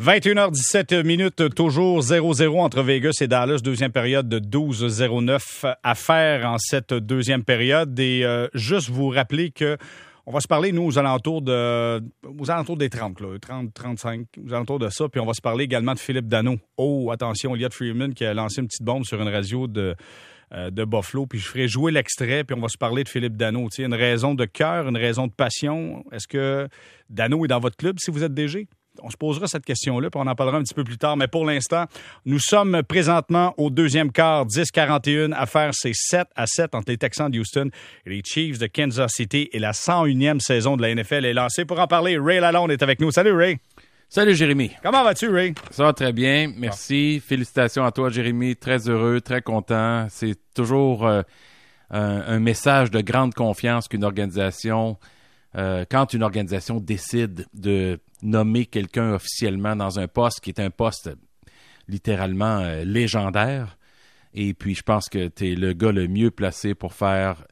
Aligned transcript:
21h17 0.00 1.04
minutes, 1.04 1.54
toujours 1.54 2.00
0-0 2.00 2.60
entre 2.60 2.82
Vegas 2.82 3.18
et 3.20 3.28
Dallas, 3.28 3.60
deuxième 3.62 3.92
période 3.92 4.28
de 4.28 4.40
12-09 4.40 5.72
à 5.84 5.94
faire 5.94 6.46
en 6.46 6.58
cette 6.58 6.92
deuxième 6.92 7.44
période. 7.44 7.96
Et 8.00 8.24
euh, 8.24 8.48
juste 8.54 8.90
vous 8.90 9.08
rappeler 9.08 9.52
que 9.52 9.78
on 10.26 10.32
va 10.32 10.40
se 10.40 10.48
parler, 10.48 10.72
nous, 10.72 10.82
aux 10.82 10.98
alentours 10.98 11.42
de 11.42 12.02
aux 12.26 12.50
alentours 12.50 12.76
des 12.76 12.90
30, 12.90 13.20
là, 13.20 13.38
30, 13.40 13.72
35, 13.72 14.26
aux 14.44 14.52
alentours 14.52 14.80
de 14.80 14.88
ça. 14.88 15.08
Puis 15.08 15.20
on 15.20 15.26
va 15.26 15.32
se 15.32 15.40
parler 15.40 15.62
également 15.62 15.94
de 15.94 16.00
Philippe 16.00 16.26
Dano. 16.26 16.56
Oh, 16.76 17.12
attention, 17.12 17.54
Elliot 17.54 17.70
Freeman 17.70 18.14
qui 18.14 18.24
a 18.24 18.34
lancé 18.34 18.62
une 18.62 18.66
petite 18.66 18.82
bombe 18.82 19.04
sur 19.04 19.22
une 19.22 19.28
radio 19.28 19.68
de 19.68 19.94
euh, 20.52 20.70
de 20.70 20.84
Buffalo, 20.84 21.26
puis 21.26 21.38
je 21.38 21.46
ferai 21.46 21.68
jouer 21.68 21.92
l'extrait, 21.92 22.42
puis 22.42 22.56
on 22.56 22.60
va 22.60 22.68
se 22.68 22.78
parler 22.78 23.04
de 23.04 23.08
Philippe 23.08 23.36
Dano. 23.36 23.68
Une 23.78 23.94
raison 23.94 24.34
de 24.34 24.44
cœur, 24.44 24.88
une 24.88 24.96
raison 24.96 25.28
de 25.28 25.32
passion. 25.32 26.04
Est-ce 26.10 26.26
que 26.26 26.68
Dano 27.08 27.44
est 27.44 27.48
dans 27.48 27.60
votre 27.60 27.76
club 27.76 27.98
si 28.00 28.10
vous 28.10 28.24
êtes 28.24 28.34
DG? 28.34 28.66
On 29.02 29.10
se 29.10 29.16
posera 29.16 29.46
cette 29.46 29.64
question-là, 29.64 30.10
puis 30.10 30.20
on 30.22 30.26
en 30.26 30.34
parlera 30.34 30.58
un 30.58 30.62
petit 30.62 30.74
peu 30.74 30.84
plus 30.84 30.98
tard. 30.98 31.16
Mais 31.16 31.28
pour 31.28 31.44
l'instant, 31.44 31.86
nous 32.24 32.38
sommes 32.38 32.82
présentement 32.82 33.54
au 33.56 33.70
deuxième 33.70 34.12
quart, 34.12 34.46
10-41. 34.46 35.32
À 35.32 35.46
faire, 35.46 35.70
c'est 35.72 35.94
7 35.94 36.28
à 36.36 36.46
7 36.46 36.74
entre 36.74 36.90
les 36.90 36.98
Texans 36.98 37.30
de 37.30 37.38
Houston 37.38 37.70
et 38.06 38.10
les 38.10 38.22
Chiefs 38.24 38.58
de 38.58 38.66
Kansas 38.66 39.12
City. 39.12 39.48
Et 39.52 39.58
la 39.58 39.72
101e 39.72 40.40
saison 40.40 40.76
de 40.76 40.82
la 40.82 40.94
NFL 40.94 41.24
est 41.24 41.34
lancée. 41.34 41.64
Pour 41.64 41.80
en 41.80 41.86
parler, 41.86 42.18
Ray 42.18 42.40
Lalonde 42.40 42.70
est 42.70 42.82
avec 42.82 43.00
nous. 43.00 43.10
Salut, 43.10 43.32
Ray. 43.32 43.58
Salut, 44.08 44.34
Jérémy. 44.34 44.70
Comment 44.82 45.02
vas-tu, 45.02 45.28
Ray? 45.28 45.54
Ça 45.70 45.82
va 45.82 45.92
très 45.92 46.12
bien. 46.12 46.52
Merci. 46.56 47.20
Félicitations 47.24 47.84
à 47.84 47.90
toi, 47.90 48.10
Jérémy. 48.10 48.54
Très 48.54 48.88
heureux, 48.88 49.20
très 49.20 49.42
content. 49.42 50.06
C'est 50.08 50.38
toujours 50.54 51.06
euh, 51.06 51.22
un, 51.90 52.38
message 52.38 52.90
de 52.90 53.00
grande 53.00 53.34
confiance 53.34 53.88
qu'une 53.88 54.04
organisation, 54.04 54.98
euh, 55.56 55.84
quand 55.90 56.14
une 56.14 56.22
organisation 56.22 56.78
décide 56.78 57.46
de 57.54 57.98
nommer 58.24 58.66
quelqu'un 58.66 59.14
officiellement 59.14 59.76
dans 59.76 59.98
un 59.98 60.08
poste 60.08 60.40
qui 60.40 60.50
est 60.50 60.60
un 60.60 60.70
poste 60.70 61.10
littéralement 61.86 62.58
euh, 62.60 62.84
légendaire. 62.84 63.78
Et 64.32 64.54
puis, 64.54 64.74
je 64.74 64.82
pense 64.82 65.08
que 65.08 65.28
tu 65.28 65.52
es 65.52 65.54
le 65.54 65.74
gars 65.74 65.92
le 65.92 66.08
mieux 66.08 66.30
placé 66.30 66.74
pour 66.74 66.94
faire 66.94 67.44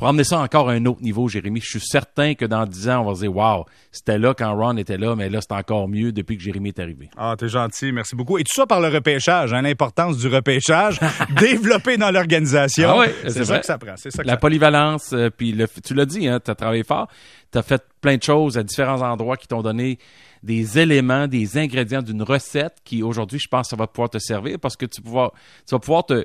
pour 0.00 0.08
emmener 0.08 0.24
ça 0.24 0.38
encore 0.38 0.70
à 0.70 0.72
un 0.72 0.86
autre 0.86 1.02
niveau, 1.02 1.28
Jérémy. 1.28 1.60
Je 1.60 1.78
suis 1.78 1.86
certain 1.86 2.32
que 2.32 2.46
dans 2.46 2.64
dix 2.64 2.88
ans, 2.88 3.02
on 3.02 3.10
va 3.10 3.14
se 3.14 3.20
dire 3.20 3.36
Waouh, 3.36 3.66
c'était 3.92 4.18
là 4.18 4.32
quand 4.32 4.50
Ron 4.56 4.78
était 4.78 4.96
là, 4.96 5.14
mais 5.14 5.28
là, 5.28 5.40
c'est 5.42 5.54
encore 5.54 5.88
mieux 5.88 6.10
depuis 6.10 6.38
que 6.38 6.42
Jérémy 6.42 6.70
est 6.70 6.78
arrivé. 6.78 7.10
Ah, 7.18 7.34
t'es 7.38 7.50
gentil, 7.50 7.92
merci 7.92 8.16
beaucoup. 8.16 8.38
Et 8.38 8.42
tout 8.42 8.54
ça 8.54 8.66
par 8.66 8.80
le 8.80 8.88
repêchage, 8.88 9.52
hein, 9.52 9.60
l'importance 9.60 10.16
du 10.16 10.26
repêchage, 10.28 11.00
développé 11.38 11.98
dans 11.98 12.10
l'organisation. 12.10 12.88
Ah 12.88 12.98
oui, 13.00 13.06
c'est 13.28 13.44
ça 13.44 13.58
que 13.58 13.66
ça 13.66 13.76
prend. 13.76 13.94
Ça 13.98 14.08
La 14.24 14.38
polyvalence, 14.38 15.12
euh, 15.12 15.28
puis 15.28 15.54
tu 15.84 15.92
l'as 15.92 16.06
dit, 16.06 16.26
hein, 16.28 16.40
tu 16.42 16.50
as 16.50 16.54
travaillé 16.54 16.82
fort, 16.82 17.08
tu 17.52 17.58
as 17.58 17.62
fait 17.62 17.84
plein 18.00 18.16
de 18.16 18.22
choses 18.22 18.56
à 18.56 18.62
différents 18.62 19.02
endroits 19.02 19.36
qui 19.36 19.48
t'ont 19.48 19.60
donné 19.60 19.98
des 20.42 20.78
éléments, 20.78 21.26
des 21.26 21.58
ingrédients 21.58 22.00
d'une 22.00 22.22
recette 22.22 22.78
qui 22.84 23.02
aujourd'hui, 23.02 23.38
je 23.38 23.48
pense, 23.48 23.68
ça 23.68 23.76
va 23.76 23.86
pouvoir 23.86 24.08
te 24.08 24.18
servir 24.18 24.58
parce 24.58 24.76
que 24.76 24.86
tu, 24.86 25.02
pouvoir, 25.02 25.32
tu 25.68 25.74
vas 25.74 25.78
pouvoir 25.78 26.06
te 26.06 26.24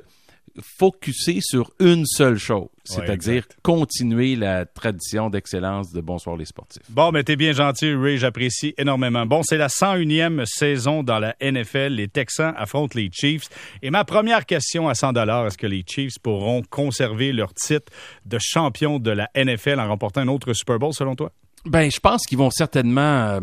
focuser 0.78 1.40
sur 1.40 1.70
une 1.80 2.06
seule 2.06 2.38
chose, 2.38 2.68
c'est-à-dire 2.84 3.44
continuer 3.62 4.36
la 4.36 4.64
tradition 4.64 5.28
d'excellence 5.30 5.92
de 5.92 6.00
Bonsoir 6.00 6.36
les 6.36 6.44
sportifs. 6.44 6.82
Bon, 6.88 7.12
mais 7.12 7.24
t'es 7.24 7.36
bien 7.36 7.52
gentil, 7.52 7.92
Ray, 7.94 8.18
j'apprécie 8.18 8.74
énormément. 8.78 9.26
Bon, 9.26 9.42
c'est 9.42 9.58
la 9.58 9.68
101e 9.68 10.44
saison 10.46 11.02
dans 11.02 11.18
la 11.18 11.36
NFL. 11.40 11.94
Les 11.94 12.08
Texans 12.08 12.54
affrontent 12.56 12.94
les 12.96 13.10
Chiefs. 13.12 13.48
Et 13.82 13.90
ma 13.90 14.04
première 14.04 14.46
question 14.46 14.88
à 14.88 14.94
100 14.94 15.14
est-ce 15.46 15.58
que 15.58 15.66
les 15.66 15.84
Chiefs 15.86 16.18
pourront 16.18 16.62
conserver 16.62 17.32
leur 17.32 17.52
titre 17.54 17.92
de 18.24 18.38
champion 18.40 18.98
de 18.98 19.10
la 19.10 19.30
NFL 19.36 19.80
en 19.80 19.88
remportant 19.88 20.20
un 20.20 20.28
autre 20.28 20.52
Super 20.52 20.78
Bowl, 20.78 20.92
selon 20.92 21.16
toi? 21.16 21.32
Ben, 21.64 21.90
je 21.90 21.98
pense 21.98 22.26
qu'ils 22.26 22.38
vont 22.38 22.50
certainement 22.50 23.00
euh, 23.00 23.40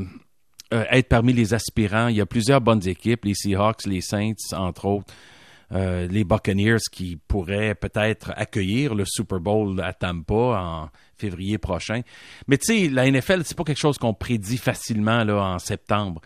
euh, 0.74 0.86
être 0.92 1.10
parmi 1.10 1.34
les 1.34 1.54
aspirants. 1.54 2.08
Il 2.08 2.16
y 2.16 2.22
a 2.22 2.26
plusieurs 2.26 2.62
bonnes 2.62 2.88
équipes, 2.88 3.26
les 3.26 3.36
Seahawks, 3.36 3.86
les 3.86 4.02
Saints, 4.02 4.34
entre 4.54 4.86
autres. 4.86 5.14
Euh, 5.74 6.08
les 6.08 6.24
Buccaneers 6.24 6.84
qui 6.92 7.18
pourraient 7.28 7.74
peut-être 7.74 8.32
accueillir 8.36 8.94
le 8.94 9.06
Super 9.06 9.40
Bowl 9.40 9.82
à 9.82 9.94
Tampa 9.94 10.34
en 10.36 10.90
février 11.18 11.58
prochain. 11.58 12.02
Mais 12.48 12.58
tu 12.58 12.66
sais, 12.66 12.90
la 12.90 13.10
NFL, 13.10 13.42
c'est 13.44 13.58
pas 13.58 13.64
quelque 13.64 13.80
chose 13.80 13.98
qu'on 13.98 14.14
prédit 14.14 14.58
facilement 14.58 15.24
là, 15.24 15.42
en 15.42 15.60
septembre. 15.60 16.22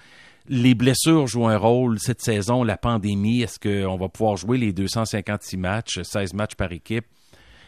Les 0.49 0.75
blessures 0.75 1.27
jouent 1.27 1.47
un 1.47 1.57
rôle 1.57 1.99
cette 1.99 2.21
saison, 2.21 2.63
la 2.63 2.77
pandémie. 2.77 3.41
Est-ce 3.41 3.59
qu'on 3.59 3.97
va 3.97 4.09
pouvoir 4.09 4.35
jouer 4.35 4.57
les 4.57 4.73
256 4.73 5.57
matchs, 5.57 6.01
16 6.01 6.33
matchs 6.33 6.55
par 6.55 6.71
équipe? 6.73 7.05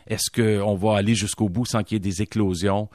Est-ce 0.07 0.31
qu'on 0.31 0.75
va 0.75 0.97
aller 0.97 1.15
jusqu'au 1.15 1.47
bout 1.47 1.65
sans 1.65 1.83
qu'il 1.83 1.95
y 1.95 1.97
ait 1.97 1.99
des 1.99 2.21
éclosions? 2.21 2.89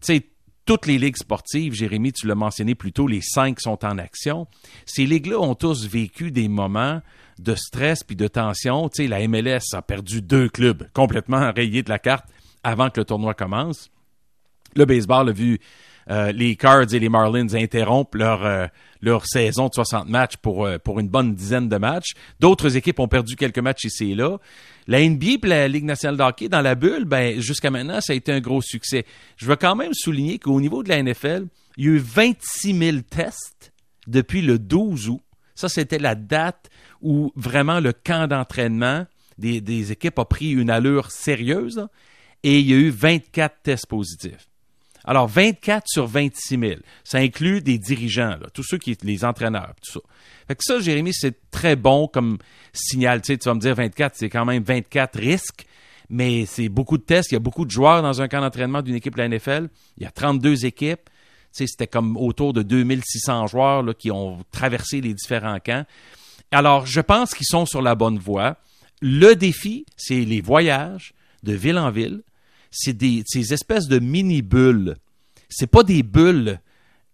Tu 0.00 0.14
sais, 0.14 0.26
toutes 0.66 0.86
les 0.86 0.98
ligues 0.98 1.16
sportives, 1.16 1.74
Jérémy, 1.74 2.12
tu 2.12 2.26
l'as 2.26 2.34
mentionné 2.34 2.74
plus 2.74 2.92
tôt, 2.92 3.06
les 3.06 3.20
cinq 3.22 3.60
sont 3.60 3.84
en 3.84 3.98
action. 3.98 4.46
Ces 4.84 5.06
ligues-là 5.06 5.38
ont 5.38 5.54
tous 5.54 5.86
vécu 5.86 6.32
des 6.32 6.48
moments 6.48 7.00
de 7.38 7.54
stress 7.54 8.02
puis 8.02 8.16
de 8.16 8.28
tension. 8.28 8.88
Tu 8.88 9.02
sais, 9.02 9.08
la 9.08 9.26
MLS 9.28 9.74
a 9.74 9.82
perdu 9.82 10.22
deux 10.22 10.48
clubs 10.48 10.88
complètement 10.92 11.52
rayés 11.52 11.82
de 11.82 11.90
la 11.90 11.98
carte 11.98 12.26
avant 12.62 12.90
que 12.90 13.00
le 13.00 13.04
tournoi 13.04 13.34
commence. 13.34 13.90
Le 14.74 14.84
baseball 14.84 15.28
a 15.28 15.32
vu 15.32 15.58
euh, 16.08 16.30
les 16.32 16.54
Cards 16.54 16.92
et 16.92 16.98
les 16.98 17.08
Marlins 17.08 17.52
interrompent 17.54 18.14
leur, 18.14 18.44
euh, 18.44 18.66
saison 19.24 19.68
de 19.68 19.74
60 19.74 20.08
matchs 20.08 20.36
pour, 20.36 20.64
euh, 20.64 20.78
pour 20.78 21.00
une 21.00 21.08
bonne 21.08 21.34
dizaine 21.34 21.68
de 21.68 21.76
matchs. 21.76 22.14
D'autres 22.38 22.76
équipes 22.76 23.00
ont 23.00 23.08
perdu 23.08 23.34
quelques 23.34 23.58
matchs 23.58 23.84
ici 23.84 24.12
et 24.12 24.14
là. 24.14 24.38
La 24.86 25.00
NBA 25.00 25.26
et 25.42 25.48
la 25.48 25.68
Ligue 25.68 25.84
nationale 25.84 26.16
de 26.16 26.22
hockey, 26.22 26.48
dans 26.48 26.60
la 26.60 26.76
bulle, 26.76 27.04
ben, 27.04 27.40
jusqu'à 27.40 27.70
maintenant, 27.70 28.00
ça 28.00 28.12
a 28.12 28.16
été 28.16 28.32
un 28.32 28.40
gros 28.40 28.62
succès. 28.62 29.04
Je 29.36 29.46
veux 29.46 29.56
quand 29.56 29.74
même 29.74 29.94
souligner 29.94 30.38
qu'au 30.38 30.60
niveau 30.60 30.84
de 30.84 30.88
la 30.88 31.02
NFL, 31.02 31.46
il 31.76 31.84
y 31.84 31.88
a 31.88 31.92
eu 31.92 31.98
26 31.98 32.78
000 32.78 32.98
tests 33.10 33.72
depuis 34.06 34.42
le 34.42 34.60
12 34.60 35.08
août. 35.08 35.20
Ça, 35.56 35.68
c'était 35.68 35.98
la 35.98 36.14
date 36.14 36.70
où 37.02 37.32
vraiment 37.34 37.80
le 37.80 37.92
camp 37.92 38.28
d'entraînement 38.28 39.06
des, 39.38 39.92
équipes 39.92 40.18
a 40.18 40.24
pris 40.24 40.52
une 40.52 40.70
allure 40.70 41.10
sérieuse 41.10 41.88
et 42.42 42.60
il 42.60 42.66
y 42.66 42.74
a 42.74 42.76
eu 42.76 42.90
24 42.90 43.62
tests 43.62 43.86
positifs. 43.86 44.48
Alors, 45.04 45.28
24 45.28 45.84
sur 45.86 46.06
26 46.06 46.58
000. 46.58 46.72
Ça 47.04 47.18
inclut 47.18 47.60
des 47.60 47.78
dirigeants, 47.78 48.36
tous 48.52 48.64
ceux 48.64 48.78
qui 48.78 48.96
les 49.02 49.24
entraîneurs, 49.24 49.74
tout 49.82 49.92
ça. 49.92 50.00
Fait 50.48 50.54
que 50.56 50.64
ça, 50.64 50.80
Jérémy, 50.80 51.12
c'est 51.12 51.50
très 51.50 51.76
bon 51.76 52.08
comme 52.08 52.38
signal. 52.72 53.22
Tu, 53.22 53.38
tu 53.38 53.48
vas 53.48 53.54
me 53.54 53.60
dire 53.60 53.74
24, 53.74 54.16
c'est 54.16 54.28
quand 54.28 54.44
même 54.44 54.62
24 54.64 55.18
risques, 55.18 55.66
mais 56.08 56.44
c'est 56.46 56.68
beaucoup 56.68 56.98
de 56.98 57.04
tests. 57.04 57.30
Il 57.30 57.34
y 57.34 57.36
a 57.36 57.40
beaucoup 57.40 57.64
de 57.64 57.70
joueurs 57.70 58.02
dans 58.02 58.20
un 58.20 58.28
camp 58.28 58.40
d'entraînement 58.40 58.82
d'une 58.82 58.96
équipe 58.96 59.14
de 59.16 59.22
la 59.22 59.28
NFL. 59.28 59.68
Il 59.96 60.02
y 60.02 60.06
a 60.06 60.10
32 60.10 60.66
équipes. 60.66 61.08
C'était 61.56 61.86
comme 61.86 62.16
autour 62.16 62.52
de 62.52 62.62
2600 62.62 63.46
joueurs 63.46 63.82
là, 63.82 63.94
qui 63.94 64.10
ont 64.10 64.38
traversé 64.50 65.00
les 65.00 65.14
différents 65.14 65.58
camps. 65.60 65.84
Alors, 66.50 66.86
je 66.86 67.00
pense 67.00 67.34
qu'ils 67.34 67.46
sont 67.46 67.66
sur 67.66 67.82
la 67.82 67.94
bonne 67.94 68.18
voie. 68.18 68.56
Le 69.00 69.34
défi, 69.34 69.86
c'est 69.96 70.24
les 70.24 70.40
voyages 70.40 71.14
de 71.42 71.52
ville 71.52 71.78
en 71.78 71.90
ville 71.90 72.22
c'est 72.76 72.92
des 72.92 73.22
ces 73.26 73.52
espèces 73.54 73.88
de 73.88 73.98
mini-bulles. 73.98 74.96
C'est 75.48 75.66
pas 75.66 75.82
des 75.82 76.02
bulles 76.02 76.60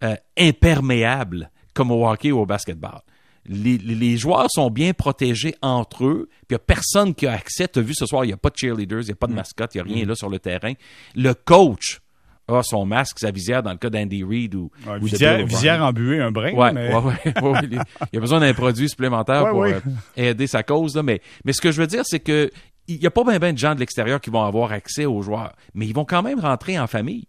euh, 0.03 0.15
imperméables 0.37 1.49
comme 1.73 1.91
au 1.91 2.07
hockey 2.07 2.31
ou 2.31 2.39
au 2.39 2.45
basketball. 2.45 3.01
Les, 3.45 4.15
joueurs 4.15 4.47
sont 4.49 4.69
bien 4.69 4.93
protégés 4.93 5.53
entre 5.61 6.05
eux, 6.05 6.29
puis 6.47 6.51
il 6.51 6.53
n'y 6.53 6.55
a 6.55 6.59
personne 6.59 7.13
qui 7.13 7.27
a 7.27 7.33
accès. 7.33 7.67
Tu 7.67 7.79
as 7.79 7.81
vu 7.81 7.93
ce 7.93 8.05
soir, 8.05 8.23
il 8.23 8.27
n'y 8.27 8.33
a 8.33 8.37
pas 8.37 8.49
de 8.49 8.55
cheerleaders, 8.55 9.01
il 9.01 9.07
n'y 9.07 9.11
a 9.11 9.15
pas 9.15 9.27
de 9.27 9.33
mm. 9.33 9.35
mascotte, 9.35 9.75
il 9.75 9.81
n'y 9.83 9.91
a 9.91 9.93
rien 9.93 10.05
mm. 10.05 10.07
là 10.09 10.15
sur 10.15 10.29
le 10.29 10.39
terrain. 10.39 10.73
Le 11.15 11.33
coach 11.33 11.99
a 12.47 12.61
son 12.63 12.85
masque, 12.85 13.19
sa 13.19 13.31
visière 13.31 13.63
dans 13.63 13.71
le 13.71 13.77
cas 13.77 13.89
d'Andy 13.89 14.23
Reid 14.23 14.55
ou, 14.55 14.69
visière, 15.01 15.45
visière 15.45 15.83
embuée, 15.83 16.21
un 16.21 16.31
brin. 16.31 16.53
Ouais, 16.53 16.73
mais... 16.73 16.93
ouais, 16.93 17.13
il 17.25 17.79
y 18.13 18.17
a 18.17 18.19
besoin 18.19 18.39
d'un 18.39 18.53
produit 18.53 18.89
supplémentaire 18.89 19.49
pour 19.49 19.63
euh, 19.63 19.79
aider 20.15 20.47
sa 20.47 20.63
cause. 20.63 20.95
Mais, 20.97 21.21
mais 21.45 21.53
ce 21.53 21.61
que 21.61 21.71
je 21.71 21.81
veux 21.81 21.87
dire, 21.87 22.03
c'est 22.05 22.19
que 22.19 22.49
il 22.87 22.99
n'y 22.99 23.07
a 23.07 23.11
pas 23.11 23.23
bien 23.23 23.53
de 23.53 23.57
gens 23.57 23.75
de 23.75 23.79
l'extérieur 23.79 24.19
qui 24.19 24.29
vont 24.29 24.43
avoir 24.43 24.73
accès 24.73 25.05
aux 25.05 25.21
joueurs, 25.21 25.55
mais 25.73 25.87
ils 25.87 25.93
vont 25.93 26.03
quand 26.03 26.21
même 26.21 26.39
rentrer 26.39 26.77
en 26.77 26.87
famille. 26.87 27.27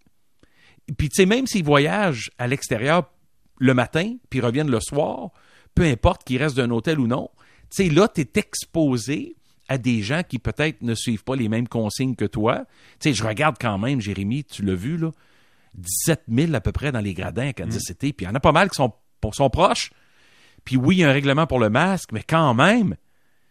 Puis, 0.99 1.09
tu 1.09 1.23
sais, 1.23 1.27
même 1.27 1.47
s'ils 1.47 1.65
voyagent 1.65 2.31
à 2.39 2.49
l'extérieur 2.49 3.05
le 3.59 3.73
matin, 3.73 4.17
puis 4.31 4.41
reviennent 4.41 4.71
le 4.71 4.81
soir, 4.81 5.31
peu 5.75 5.85
importe 5.85 6.25
qu'ils 6.25 6.43
restent 6.43 6.57
d'un 6.57 6.71
hôtel 6.71 6.99
ou 6.99 7.07
non, 7.07 7.31
tu 7.71 7.85
sais, 7.85 7.89
là, 7.89 8.09
tu 8.09 8.23
es 8.23 8.31
exposé 8.35 9.37
à 9.69 9.79
des 9.79 10.03
gens 10.03 10.23
qui 10.27 10.39
peut-être 10.39 10.83
ne 10.83 10.95
suivent 10.95 11.25
pas 11.25 11.37
les 11.37 11.49
mêmes 11.49 11.69
consignes 11.69 12.17
que 12.17 12.25
toi. 12.25 12.65
Tu 13.01 13.11
sais, 13.11 13.15
je 13.15 13.25
regarde 13.25 13.57
quand 13.61 13.79
même, 13.79 14.01
Jérémy, 14.01 14.45
tu 14.45 14.63
l'as 14.63 14.75
vu, 14.75 14.97
là, 14.97 15.11
17 15.75 16.25
000 16.29 16.55
à 16.55 16.61
peu 16.61 16.73
près 16.73 16.93
dans 16.93 17.01
les 17.01 17.15
gradins 17.15 17.49
à 17.49 17.53
Kansas 17.53 17.77
mm. 17.77 17.87
City, 17.87 18.13
puis 18.13 18.27
il 18.27 18.29
y 18.29 18.33
en 18.33 18.35
a 18.35 18.41
pas 18.41 18.53
mal 18.53 18.71
qui 18.71 18.77
sont, 18.77 18.93
sont 19.33 19.51
proches. 19.51 19.91
Puis 20.65 20.77
oui, 20.77 20.97
il 20.97 20.99
y 21.01 21.05
a 21.05 21.11
un 21.11 21.13
règlement 21.13 21.47
pour 21.47 21.59
le 21.59 21.71
masque, 21.71 22.11
mais 22.13 22.23
quand 22.23 22.55
même, 22.55 22.97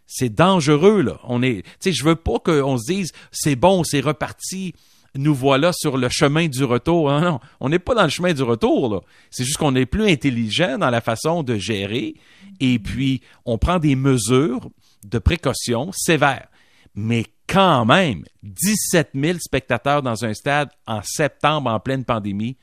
c'est 0.05 0.33
dangereux, 0.33 1.01
là. 1.01 1.19
On 1.23 1.41
est, 1.41 1.63
tu 1.63 1.69
sais, 1.79 1.91
je 1.91 2.03
veux 2.03 2.15
pas 2.15 2.39
qu'on 2.39 2.77
se 2.77 2.91
dise, 2.91 3.11
c'est 3.31 3.55
bon, 3.55 3.83
c'est 3.83 4.01
reparti, 4.01 4.73
nous 5.15 5.35
voilà 5.35 5.71
sur 5.73 5.97
le 5.97 6.09
chemin 6.09 6.47
du 6.47 6.63
retour. 6.63 7.09
Non, 7.09 7.21
non, 7.21 7.39
on 7.59 7.69
n'est 7.69 7.79
pas 7.79 7.93
dans 7.93 8.03
le 8.03 8.09
chemin 8.09 8.33
du 8.33 8.43
retour, 8.43 8.93
là. 8.93 9.01
C'est 9.29 9.43
juste 9.43 9.57
qu'on 9.57 9.75
est 9.75 9.85
plus 9.85 10.09
intelligent 10.09 10.77
dans 10.77 10.89
la 10.89 11.01
façon 11.01 11.43
de 11.43 11.57
gérer 11.57 12.15
et 12.59 12.79
puis 12.79 13.21
on 13.45 13.57
prend 13.57 13.79
des 13.79 13.95
mesures 13.95 14.69
de 15.05 15.19
précaution 15.19 15.91
sévères. 15.93 16.47
Mais 16.95 17.25
quand 17.47 17.85
même, 17.85 18.23
17 18.43 19.11
000 19.15 19.37
spectateurs 19.39 20.01
dans 20.01 20.25
un 20.25 20.33
stade 20.33 20.69
en 20.87 21.01
septembre 21.03 21.69
en 21.69 21.79
pleine 21.79 22.05
pandémie, 22.05 22.57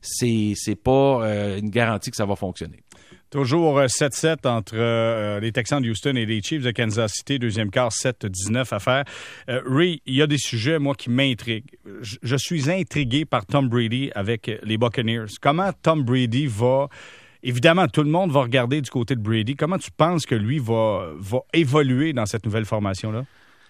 c'est 0.00 0.54
c'est 0.56 0.76
pas 0.76 1.24
euh, 1.24 1.58
une 1.58 1.70
garantie 1.70 2.10
que 2.10 2.16
ça 2.16 2.26
va 2.26 2.36
fonctionner. 2.36 2.82
Toujours 3.30 3.80
7-7 3.80 4.48
entre 4.48 4.74
euh, 4.74 5.38
les 5.38 5.52
Texans 5.52 5.80
de 5.80 5.88
Houston 5.88 6.16
et 6.16 6.26
les 6.26 6.42
Chiefs 6.42 6.64
de 6.64 6.72
Kansas 6.72 7.12
City. 7.12 7.38
Deuxième 7.38 7.70
quart, 7.70 7.92
7-19 7.92 8.74
à 8.74 8.80
faire. 8.80 9.04
Euh, 9.48 9.60
Ray, 9.64 10.02
il 10.04 10.16
y 10.16 10.22
a 10.22 10.26
des 10.26 10.36
sujets, 10.36 10.80
moi, 10.80 10.96
qui 10.96 11.10
m'intriguent. 11.10 11.70
Je, 12.00 12.16
je, 12.20 12.36
suis 12.36 12.68
intrigué 12.68 13.24
par 13.24 13.46
Tom 13.46 13.68
Brady 13.68 14.10
avec 14.16 14.50
les 14.64 14.76
Buccaneers. 14.78 15.26
Comment 15.40 15.70
Tom 15.80 16.02
Brady 16.02 16.48
va... 16.48 16.88
Évidemment, 17.42 17.88
tout 17.88 18.02
le 18.02 18.10
monde 18.10 18.30
va 18.30 18.40
regarder 18.40 18.80
du 18.80 18.90
côté 18.90 19.14
de 19.14 19.20
Brady. 19.20 19.56
Comment 19.56 19.78
tu 19.78 19.90
penses 19.90 20.26
que 20.26 20.34
lui 20.34 20.58
va, 20.58 21.10
va 21.18 21.40
évoluer 21.52 22.12
dans 22.12 22.26
cette 22.26 22.44
nouvelle 22.44 22.66
formation-là? 22.66 23.24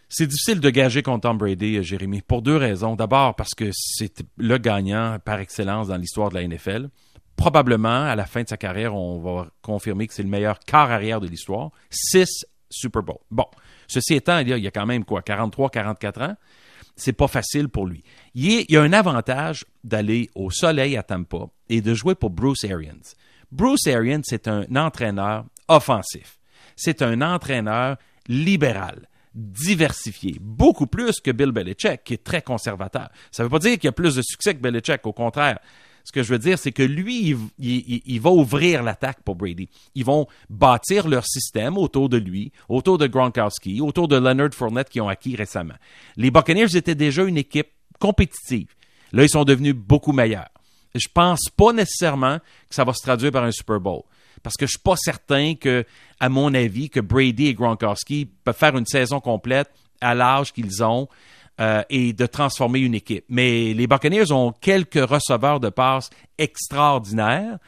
C'est 0.09 0.27
difficile 0.27 0.59
de 0.59 0.71
gager 0.71 1.03
contre 1.03 1.29
Tom 1.29 1.39
Brady, 1.39 1.83
Jérémy, 1.85 2.21
pour 2.23 2.43
deux 2.43 2.57
raisons. 2.57 2.97
D'abord, 2.97 3.37
parce 3.37 3.55
que 3.55 3.71
c'est 3.73 4.25
le 4.39 4.59
gagnant 4.59 5.19
par 5.25 5.39
excellence 5.39 5.87
dans 5.87 5.97
l'histoire 5.97 6.31
de 6.31 6.35
la 6.35 6.47
NFL 6.47 6.89
probablement, 7.41 8.05
à 8.05 8.15
la 8.15 8.27
fin 8.27 8.43
de 8.43 8.49
sa 8.49 8.59
carrière, 8.59 8.95
on 8.95 9.19
va 9.19 9.49
confirmer 9.63 10.07
que 10.07 10.13
c'est 10.13 10.23
le 10.23 10.29
meilleur 10.29 10.61
quart 10.61 10.91
arrière 10.91 11.21
de 11.21 11.27
l'histoire. 11.27 11.71
Six 11.89 12.45
Super 12.69 13.03
Bowl. 13.03 13.17
Bon, 13.31 13.47
ceci 13.89 14.15
étant, 14.15 14.39
il 14.41 14.49
y 14.49 14.67
a, 14.67 14.71
quand 14.71 14.85
même 14.85 15.07
quoi, 15.07 15.23
43, 15.23 15.71
44 15.71 16.23
ans? 16.23 16.37
C'est 16.97 17.15
pas 17.15 17.29
facile 17.29 17.71
pour 17.71 17.87
lui. 17.87 18.05
Il, 18.35 18.67
y 18.69 18.77
a 18.77 18.83
un 18.83 18.93
avantage 18.93 19.65
d'aller 19.83 20.29
au 20.35 20.51
soleil 20.51 20.99
à 20.99 21.03
Tampa 21.03 21.47
et 21.71 21.81
de 21.81 21.95
jouer 21.95 22.15
pour 22.15 22.29
Bruce 22.29 22.65
Arians. 22.65 23.17
Bruce 23.53 23.87
Arians, 23.87 24.23
c'est 24.25 24.49
un 24.49 24.65
entraîneur 24.77 25.45
offensif. 25.69 26.39
C'est 26.77 27.03
un 27.03 27.21
entraîneur 27.21 27.97
libéral 28.29 29.09
diversifié, 29.35 30.37
beaucoup 30.41 30.87
plus 30.87 31.21
que 31.21 31.31
Bill 31.31 31.53
Belichick, 31.53 32.03
qui 32.05 32.15
est 32.15 32.25
très 32.25 32.43
conservateur. 32.43 33.11
Ça 33.31 33.43
ne 33.43 33.47
veut 33.47 33.51
pas 33.51 33.59
dire 33.59 33.73
qu'il 33.75 33.85
y 33.85 33.89
a 33.89 33.93
plus 33.93 34.17
de 34.17 34.23
succès 34.23 34.55
que 34.55 34.61
Belichick, 34.61 35.07
au 35.07 35.13
contraire. 35.13 35.59
Ce 36.05 36.13
que 36.13 36.23
je 36.23 36.33
veux 36.33 36.39
dire, 36.39 36.59
c'est 36.59 36.73
que 36.73 36.83
lui, 36.83 37.37
il, 37.59 38.21
va 38.21 38.31
ouvrir 38.31 38.83
l'attaque 38.83 39.23
pour 39.23 39.37
Brady. 39.37 39.69
Ils 39.95 40.05
vont 40.05 40.27
bâtir 40.49 41.07
leur 41.07 41.27
système 41.27 41.77
autour 41.77 42.09
de 42.09 42.17
lui, 42.17 42.53
autour 42.69 42.99
de 42.99 43.07
Gronkowski, 43.07 43.81
autour 43.81 44.09
de 44.09 44.17
Leonard 44.17 44.55
Fournette 44.55 44.89
qui 44.89 45.01
ont 45.01 45.09
acquis 45.09 45.37
récemment. 45.37 45.75
Les 46.17 46.31
Buccaneers 46.31 46.75
étaient 46.75 46.95
déjà 46.95 47.23
une 47.23 47.37
équipe 47.37 47.69
compétitive. 47.99 48.75
Là, 49.13 49.25
ils 49.25 49.29
sont 49.29 49.45
devenus 49.45 49.75
beaucoup 49.75 50.13
meilleurs. 50.13 50.49
Je 50.95 51.09
pense 51.13 51.49
pas 51.57 51.73
nécessairement 51.73 52.39
que 52.39 52.75
ça 52.75 52.85
va 52.85 52.93
se 52.93 53.03
traduire 53.03 53.33
par 53.33 53.45
un 53.45 53.53
Super 53.53 53.81
Bowl. 53.81 54.03
Parce 54.43 54.57
que 54.57 54.67
je 54.67 54.71
suis 54.71 54.79
pas 54.79 54.97
certain 54.97 55.55
que, 55.55 55.85
à 56.19 56.29
mon 56.29 56.55
avis, 56.55 56.89
que 56.89 57.01
Brady 57.01 57.49
et 57.49 57.55
Gronkowski 57.55 58.27
peuvent 58.45 58.57
faire 58.57 58.77
une 58.77 58.87
saison 58.87 59.21
complète 59.21 59.71
à 60.01 60.15
l'âge 60.15 60.53
qu'ils 60.53 60.83
ont 60.83 61.09
euh, 61.61 61.83
et 61.91 62.13
de 62.13 62.27
transformer 62.27 62.81
une 62.81 62.95
équipe. 62.95 63.25
Mais 63.29 63.75
les 63.75 63.87
Buccaneers 63.87 64.33
ont 64.33 64.53
quelques 64.53 65.07
receveurs 65.07 65.61
de 65.61 65.69
passes 65.69 66.09
extraordinaires. 66.39 67.59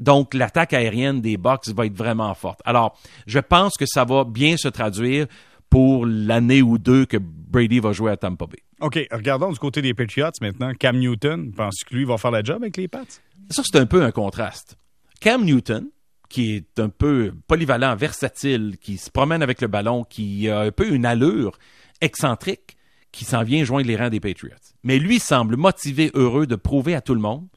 Donc, 0.00 0.34
l'attaque 0.34 0.72
aérienne 0.72 1.20
des 1.20 1.36
Bucks 1.36 1.68
va 1.68 1.86
être 1.86 1.96
vraiment 1.96 2.34
forte. 2.34 2.60
Alors, 2.64 2.98
je 3.26 3.38
pense 3.38 3.74
que 3.78 3.84
ça 3.86 4.04
va 4.04 4.24
bien 4.24 4.56
se 4.56 4.68
traduire 4.68 5.26
pour 5.72 6.04
l'année 6.04 6.60
ou 6.60 6.76
deux 6.76 7.06
que 7.06 7.16
Brady 7.16 7.80
va 7.80 7.92
jouer 7.92 8.10
à 8.10 8.18
Tampa 8.18 8.44
Bay. 8.44 8.58
OK, 8.80 8.98
regardons 9.10 9.50
du 9.50 9.58
côté 9.58 9.80
des 9.80 9.94
Patriots 9.94 10.28
maintenant. 10.42 10.74
Cam 10.78 10.98
Newton, 10.98 11.50
pense 11.50 11.82
que 11.82 11.94
lui 11.94 12.04
va 12.04 12.18
faire 12.18 12.30
la 12.30 12.42
job 12.42 12.62
avec 12.62 12.76
les 12.76 12.88
Pats? 12.88 13.06
Ça, 13.48 13.62
c'est 13.64 13.78
un 13.78 13.86
peu 13.86 14.02
un 14.02 14.10
contraste. 14.10 14.76
Cam 15.18 15.42
Newton, 15.42 15.88
qui 16.28 16.56
est 16.56 16.78
un 16.78 16.90
peu 16.90 17.32
polyvalent, 17.46 17.96
versatile, 17.96 18.76
qui 18.82 18.98
se 18.98 19.10
promène 19.10 19.42
avec 19.42 19.62
le 19.62 19.66
ballon, 19.66 20.04
qui 20.04 20.46
a 20.50 20.60
un 20.60 20.72
peu 20.72 20.92
une 20.92 21.06
allure 21.06 21.58
excentrique, 22.02 22.76
qui 23.10 23.24
s'en 23.24 23.42
vient 23.42 23.64
joindre 23.64 23.86
les 23.86 23.96
rangs 23.96 24.10
des 24.10 24.20
Patriots. 24.20 24.52
Mais 24.82 24.98
lui 24.98 25.20
semble 25.20 25.56
motivé, 25.56 26.10
heureux 26.12 26.46
de 26.46 26.56
prouver 26.56 26.94
à 26.94 27.00
tout 27.00 27.14
le 27.14 27.20
monde 27.22 27.48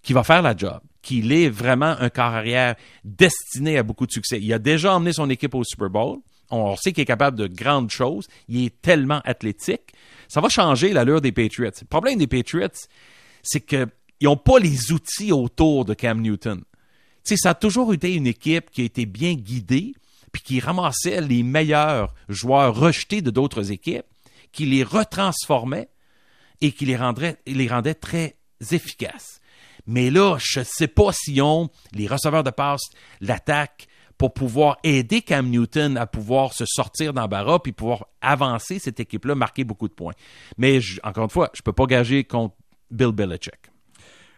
qu'il 0.00 0.14
va 0.14 0.24
faire 0.24 0.40
la 0.40 0.56
job, 0.56 0.80
qu'il 1.02 1.30
est 1.30 1.50
vraiment 1.50 1.94
un 2.00 2.08
corps 2.08 2.24
arrière 2.24 2.74
destiné 3.04 3.76
à 3.76 3.82
beaucoup 3.82 4.06
de 4.06 4.12
succès. 4.12 4.38
Il 4.40 4.50
a 4.54 4.58
déjà 4.58 4.94
emmené 4.94 5.12
son 5.12 5.28
équipe 5.28 5.54
au 5.54 5.62
Super 5.62 5.90
Bowl. 5.90 6.20
On 6.50 6.76
sait 6.76 6.92
qu'il 6.92 7.02
est 7.02 7.06
capable 7.06 7.36
de 7.36 7.46
grandes 7.46 7.90
choses. 7.90 8.26
Il 8.48 8.64
est 8.64 8.82
tellement 8.82 9.20
athlétique. 9.24 9.92
Ça 10.28 10.40
va 10.40 10.48
changer 10.48 10.92
l'allure 10.92 11.20
des 11.20 11.32
Patriots. 11.32 11.70
Le 11.80 11.86
problème 11.86 12.18
des 12.18 12.26
Patriots, 12.26 12.68
c'est 13.42 13.60
qu'ils 13.60 13.88
n'ont 14.22 14.36
pas 14.36 14.58
les 14.58 14.92
outils 14.92 15.32
autour 15.32 15.84
de 15.84 15.94
Cam 15.94 16.20
Newton. 16.20 16.62
ça 17.24 17.50
a 17.50 17.54
toujours 17.54 17.94
été 17.94 18.14
une 18.14 18.26
équipe 18.26 18.70
qui 18.70 18.82
a 18.82 18.84
été 18.84 19.06
bien 19.06 19.34
guidée, 19.34 19.92
puis 20.32 20.42
qui 20.42 20.60
ramassait 20.60 21.20
les 21.20 21.42
meilleurs 21.42 22.14
joueurs 22.28 22.74
rejetés 22.74 23.22
de 23.22 23.30
d'autres 23.30 23.72
équipes 23.72 24.06
qui 24.52 24.66
les 24.66 24.82
retransformait 24.82 25.88
et 26.60 26.72
qui 26.72 26.86
les, 26.86 26.96
rendrait, 26.96 27.38
rendait 27.68 27.94
très 27.94 28.36
efficaces. 28.70 29.40
Mais 29.86 30.10
là, 30.10 30.36
je 30.38 30.60
ne 30.60 30.64
sais 30.64 30.88
pas 30.88 31.10
si 31.12 31.40
ont 31.40 31.70
les 31.92 32.06
receveurs 32.06 32.44
de 32.44 32.50
passe, 32.50 32.82
l'attaque, 33.20 33.86
pour 34.20 34.34
pouvoir 34.34 34.76
aider 34.84 35.22
Cam 35.22 35.48
Newton 35.48 35.96
à 35.96 36.06
pouvoir 36.06 36.52
se 36.52 36.66
sortir 36.66 37.14
d'embarras 37.14 37.58
puis 37.58 37.72
pouvoir 37.72 38.04
avancer 38.20 38.78
cette 38.78 39.00
équipe-là, 39.00 39.34
marquer 39.34 39.64
beaucoup 39.64 39.88
de 39.88 39.94
points. 39.94 40.12
Mais 40.58 40.78
encore 41.02 41.24
une 41.24 41.30
fois, 41.30 41.48
je 41.54 41.60
ne 41.60 41.62
peux 41.62 41.72
pas 41.72 41.86
gager 41.86 42.24
contre 42.24 42.54
Bill 42.90 43.12
Belichick. 43.12 43.70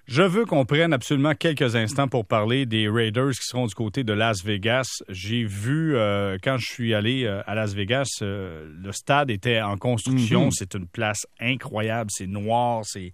Je 0.06 0.22
veux 0.22 0.44
qu'on 0.44 0.64
prenne 0.64 0.92
absolument 0.92 1.34
quelques 1.34 1.74
instants 1.74 2.06
pour 2.06 2.26
parler 2.26 2.64
des 2.64 2.88
Raiders 2.88 3.30
qui 3.30 3.44
seront 3.46 3.66
du 3.66 3.74
côté 3.74 4.04
de 4.04 4.12
Las 4.12 4.44
Vegas. 4.44 5.02
J'ai 5.08 5.44
vu, 5.44 5.96
euh, 5.96 6.38
quand 6.42 6.58
je 6.58 6.66
suis 6.66 6.94
allé 6.94 7.24
euh, 7.24 7.42
à 7.46 7.56
Las 7.56 7.72
Vegas, 7.74 8.18
euh, 8.22 8.68
le 8.82 8.92
stade 8.92 9.30
était 9.30 9.60
en 9.60 9.76
construction. 9.76 10.46
Mhm. 10.46 10.50
C'est 10.52 10.74
une 10.74 10.86
place 10.86 11.26
incroyable. 11.40 12.10
C'est 12.12 12.26
noir, 12.28 12.82
c'est, 12.84 13.12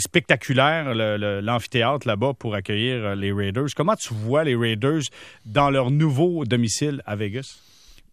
spectaculaire, 0.00 0.94
l'amphithéâtre 0.94 2.06
là-bas 2.08 2.32
pour 2.38 2.54
accueillir 2.54 3.14
les 3.14 3.32
Raiders. 3.32 3.68
Comment 3.76 3.96
tu 3.96 4.14
vois 4.14 4.44
les 4.44 4.56
Raiders 4.56 5.02
dans 5.44 5.70
leur 5.70 5.90
nouveau 5.90 6.44
domicile 6.44 7.02
à 7.04 7.16
Vegas? 7.16 7.58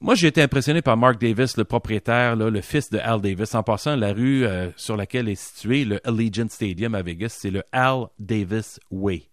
Moi, 0.03 0.15
j'ai 0.15 0.27
été 0.27 0.41
impressionné 0.41 0.81
par 0.81 0.97
Mark 0.97 1.21
Davis, 1.21 1.57
le 1.57 1.63
propriétaire, 1.63 2.35
le 2.35 2.61
fils 2.61 2.89
de 2.89 2.97
Al 2.97 3.21
Davis. 3.21 3.53
En 3.53 3.61
passant, 3.61 3.95
la 3.95 4.13
rue 4.13 4.45
euh, 4.45 4.71
sur 4.75 4.97
laquelle 4.97 5.29
est 5.29 5.35
situé 5.35 5.85
le 5.85 6.05
Allegiant 6.07 6.49
Stadium 6.49 6.95
à 6.95 7.03
Vegas, 7.03 7.37
c'est 7.39 7.51
le 7.51 7.61
Al 7.71 8.07
Davis 8.17 8.79
Way 8.89 9.29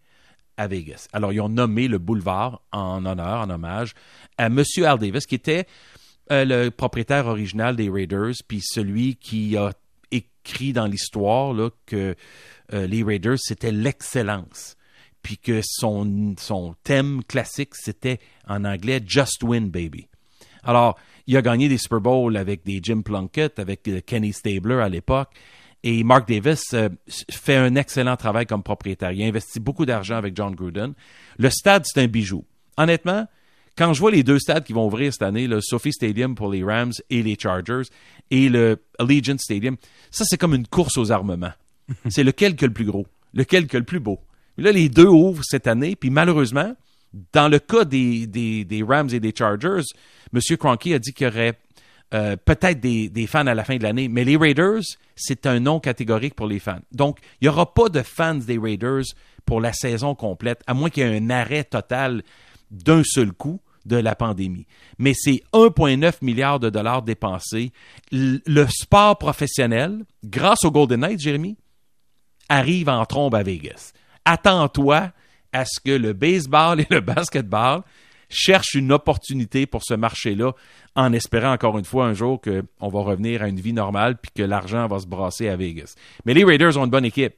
à 0.58 0.68
Vegas. 0.68 1.08
Alors, 1.14 1.32
ils 1.32 1.40
ont 1.40 1.48
nommé 1.48 1.88
le 1.88 1.96
boulevard 1.96 2.60
en 2.70 3.06
honneur, 3.06 3.40
en 3.40 3.48
hommage 3.48 3.94
à 4.36 4.46
M. 4.48 4.62
Al 4.84 4.98
Davis, 4.98 5.24
qui 5.24 5.36
était 5.36 5.64
euh, 6.30 6.44
le 6.44 6.68
propriétaire 6.70 7.26
original 7.28 7.74
des 7.74 7.88
Raiders, 7.88 8.34
puis 8.46 8.60
celui 8.60 9.16
qui 9.16 9.56
a 9.56 9.72
écrit 10.10 10.72
dans 10.72 10.86
l'histoire 10.86 11.54
que 11.86 12.14
euh, 12.72 12.86
les 12.86 13.02
Raiders, 13.02 13.38
c'était 13.38 13.72
l'excellence 13.72 14.76
puis 15.22 15.38
que 15.38 15.60
son, 15.62 16.74
thème 16.84 17.22
classique, 17.24 17.74
c'était 17.74 18.18
en 18.46 18.64
anglais 18.64 19.00
Just 19.04 19.42
Win, 19.42 19.68
baby. 19.68 20.08
Alors, 20.62 20.98
il 21.26 21.36
a 21.36 21.42
gagné 21.42 21.68
des 21.68 21.78
Super 21.78 22.00
Bowls 22.00 22.36
avec 22.36 22.64
des 22.64 22.80
Jim 22.82 23.02
Plunkett, 23.02 23.58
avec 23.58 23.86
euh, 23.88 24.00
Kenny 24.00 24.32
Stabler 24.32 24.76
à 24.76 24.88
l'époque. 24.88 25.30
Et 25.82 26.02
Mark 26.02 26.28
Davis 26.28 26.62
euh, 26.74 26.88
fait 27.30 27.56
un 27.56 27.76
excellent 27.76 28.16
travail 28.16 28.46
comme 28.46 28.62
propriétaire. 28.62 29.12
Il 29.12 29.22
a 29.22 29.26
investi 29.26 29.60
beaucoup 29.60 29.86
d'argent 29.86 30.16
avec 30.16 30.36
John 30.36 30.54
Gruden. 30.54 30.94
Le 31.38 31.50
stade, 31.50 31.84
c'est 31.86 32.00
un 32.00 32.08
bijou. 32.08 32.44
Honnêtement, 32.76 33.26
quand 33.78 33.94
je 33.94 34.00
vois 34.00 34.10
les 34.10 34.24
deux 34.24 34.40
stades 34.40 34.64
qui 34.64 34.72
vont 34.72 34.86
ouvrir 34.86 35.12
cette 35.12 35.22
année, 35.22 35.46
le 35.46 35.60
Sophie 35.60 35.92
Stadium 35.92 36.34
pour 36.34 36.50
les 36.50 36.64
Rams 36.64 36.92
et 37.10 37.22
les 37.22 37.36
Chargers, 37.40 37.82
et 38.28 38.48
le 38.48 38.82
Allegiant 38.98 39.38
Stadium, 39.38 39.76
ça, 40.10 40.24
c'est 40.26 40.36
comme 40.36 40.54
une 40.54 40.66
course 40.66 40.98
aux 40.98 41.12
armements. 41.12 41.52
c'est 42.10 42.24
lequel 42.24 42.56
que 42.56 42.66
le 42.66 42.72
plus 42.72 42.84
gros, 42.84 43.06
lequel 43.34 43.68
que 43.68 43.78
le 43.78 43.84
plus 43.84 44.00
beau. 44.00 44.18
là, 44.56 44.72
les 44.72 44.88
deux 44.88 45.06
ouvrent 45.06 45.44
cette 45.44 45.68
année, 45.68 45.94
puis 45.94 46.10
malheureusement, 46.10 46.74
dans 47.32 47.48
le 47.48 47.60
cas 47.60 47.84
des, 47.84 48.26
des, 48.26 48.82
Rams 48.82 49.10
et 49.12 49.20
des 49.20 49.32
Chargers, 49.32 49.84
M. 50.34 50.56
Cronky 50.58 50.92
a 50.92 50.98
dit 50.98 51.12
qu'il 51.12 51.28
y 51.28 51.30
aurait 51.30 51.56
euh, 52.14 52.36
peut-être 52.36 52.80
des, 52.80 53.08
des, 53.08 53.26
fans 53.28 53.46
à 53.46 53.54
la 53.54 53.62
fin 53.62 53.76
de 53.76 53.84
l'année, 53.84 54.08
mais 54.08 54.24
les 54.24 54.36
Raiders, 54.36 54.82
c'est 55.14 55.46
un 55.46 55.60
nom 55.60 55.78
catégorique 55.78 56.34
pour 56.34 56.48
les 56.48 56.58
fans. 56.58 56.80
Donc, 56.90 57.20
il 57.40 57.44
n'y 57.44 57.48
aura 57.48 57.72
pas 57.72 57.88
de 57.88 58.02
fans 58.02 58.34
des 58.34 58.58
Raiders 58.58 59.04
pour 59.46 59.60
la 59.60 59.72
saison 59.72 60.16
complète, 60.16 60.62
à 60.66 60.74
moins 60.74 60.90
qu'il 60.90 61.06
y 61.06 61.06
ait 61.06 61.16
un 61.16 61.30
arrêt 61.30 61.62
total 61.62 62.24
d'un 62.70 63.02
seul 63.04 63.32
coup 63.32 63.60
de 63.88 63.96
la 63.96 64.14
pandémie. 64.14 64.66
Mais 64.98 65.14
c'est 65.14 65.42
1,9 65.52 66.18
milliard 66.22 66.60
de 66.60 66.70
dollars 66.70 67.02
dépensés. 67.02 67.72
Le 68.12 68.66
sport 68.68 69.18
professionnel, 69.18 70.04
grâce 70.24 70.64
au 70.64 70.70
Golden 70.70 71.00
Knights, 71.00 71.20
Jérémy, 71.20 71.56
arrive 72.48 72.88
en 72.88 73.04
trombe 73.04 73.34
à 73.34 73.42
Vegas. 73.42 73.92
Attends-toi 74.24 75.12
à 75.52 75.64
ce 75.64 75.80
que 75.80 75.90
le 75.90 76.12
baseball 76.12 76.80
et 76.82 76.86
le 76.90 77.00
basketball 77.00 77.82
cherchent 78.28 78.74
une 78.74 78.92
opportunité 78.92 79.66
pour 79.66 79.82
ce 79.82 79.94
marché-là, 79.94 80.52
en 80.94 81.12
espérant 81.12 81.52
encore 81.52 81.78
une 81.78 81.84
fois 81.84 82.06
un 82.06 82.12
jour 82.12 82.40
qu'on 82.40 82.88
va 82.88 83.00
revenir 83.00 83.42
à 83.42 83.48
une 83.48 83.60
vie 83.60 83.72
normale 83.72 84.18
puis 84.20 84.30
que 84.34 84.42
l'argent 84.42 84.86
va 84.86 84.98
se 84.98 85.06
brasser 85.06 85.48
à 85.48 85.56
Vegas. 85.56 85.94
Mais 86.26 86.34
les 86.34 86.44
Raiders 86.44 86.76
ont 86.76 86.84
une 86.84 86.90
bonne 86.90 87.06
équipe. 87.06 87.34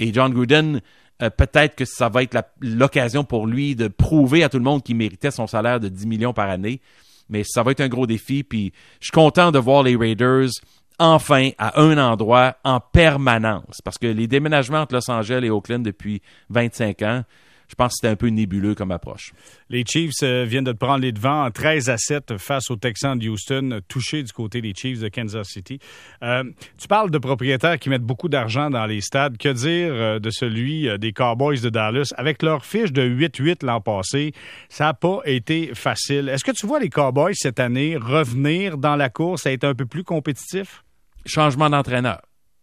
Et 0.00 0.12
John 0.12 0.32
Gruden, 0.32 0.80
euh, 1.22 1.30
peut-être 1.30 1.76
que 1.76 1.84
ça 1.84 2.08
va 2.08 2.22
être 2.22 2.36
l'occasion 2.60 3.24
pour 3.24 3.46
lui 3.46 3.76
de 3.76 3.88
prouver 3.88 4.42
à 4.42 4.48
tout 4.48 4.58
le 4.58 4.64
monde 4.64 4.82
qu'il 4.82 4.96
méritait 4.96 5.30
son 5.30 5.46
salaire 5.46 5.80
de 5.80 5.88
10 5.88 6.06
millions 6.06 6.32
par 6.32 6.48
année. 6.50 6.80
Mais 7.28 7.42
ça 7.44 7.62
va 7.62 7.70
être 7.70 7.80
un 7.80 7.88
gros 7.88 8.06
défi. 8.06 8.42
Puis 8.42 8.72
je 9.00 9.06
suis 9.06 9.12
content 9.12 9.50
de 9.52 9.58
voir 9.58 9.82
les 9.82 9.96
Raiders 9.96 10.50
enfin 10.98 11.50
à 11.58 11.80
un 11.80 11.98
endroit 11.98 12.56
en 12.64 12.80
permanence. 12.80 13.80
Parce 13.84 13.98
que 13.98 14.06
les 14.06 14.26
déménagements 14.26 14.80
entre 14.80 14.94
Los 14.94 15.10
Angeles 15.10 15.44
et 15.44 15.50
Oakland 15.50 15.82
depuis 15.82 16.22
25 16.50 17.02
ans, 17.02 17.22
je 17.68 17.74
pense 17.74 17.92
que 17.92 17.96
c'était 17.96 18.08
un 18.08 18.16
peu 18.16 18.28
nébuleux 18.28 18.74
comme 18.74 18.90
approche. 18.90 19.32
Les 19.70 19.84
Chiefs 19.84 20.22
euh, 20.22 20.44
viennent 20.44 20.64
de 20.64 20.72
prendre 20.72 21.00
les 21.00 21.12
devants 21.12 21.44
en 21.44 21.50
13 21.50 21.90
à 21.90 21.96
7 21.96 22.36
face 22.38 22.70
aux 22.70 22.76
Texans 22.76 23.18
de 23.18 23.28
Houston, 23.28 23.80
touchés 23.88 24.22
du 24.22 24.32
côté 24.32 24.60
des 24.60 24.74
Chiefs 24.74 25.00
de 25.00 25.08
Kansas 25.08 25.48
City. 25.48 25.78
Euh, 26.22 26.44
tu 26.78 26.88
parles 26.88 27.10
de 27.10 27.18
propriétaires 27.18 27.78
qui 27.78 27.88
mettent 27.88 28.02
beaucoup 28.02 28.28
d'argent 28.28 28.70
dans 28.70 28.86
les 28.86 29.00
stades. 29.00 29.38
Que 29.38 29.48
dire 29.48 29.92
euh, 29.92 30.18
de 30.18 30.30
celui 30.30 30.88
des 30.98 31.12
Cowboys 31.12 31.60
de 31.60 31.70
Dallas? 31.70 32.12
Avec 32.16 32.42
leur 32.42 32.64
fiche 32.64 32.92
de 32.92 33.02
8-8 33.02 33.64
l'an 33.64 33.80
passé, 33.80 34.32
ça 34.68 34.84
n'a 34.84 34.94
pas 34.94 35.20
été 35.24 35.74
facile. 35.74 36.28
Est-ce 36.28 36.44
que 36.44 36.52
tu 36.52 36.66
vois 36.66 36.80
les 36.80 36.90
Cowboys 36.90 37.34
cette 37.34 37.60
année 37.60 37.96
revenir 37.96 38.78
dans 38.78 38.96
la 38.96 39.08
course 39.08 39.46
à 39.46 39.52
être 39.52 39.64
un 39.64 39.74
peu 39.74 39.86
plus 39.86 40.04
compétitifs? 40.04 40.84
Changement 41.26 41.70
d'entraîneur. 41.70 42.20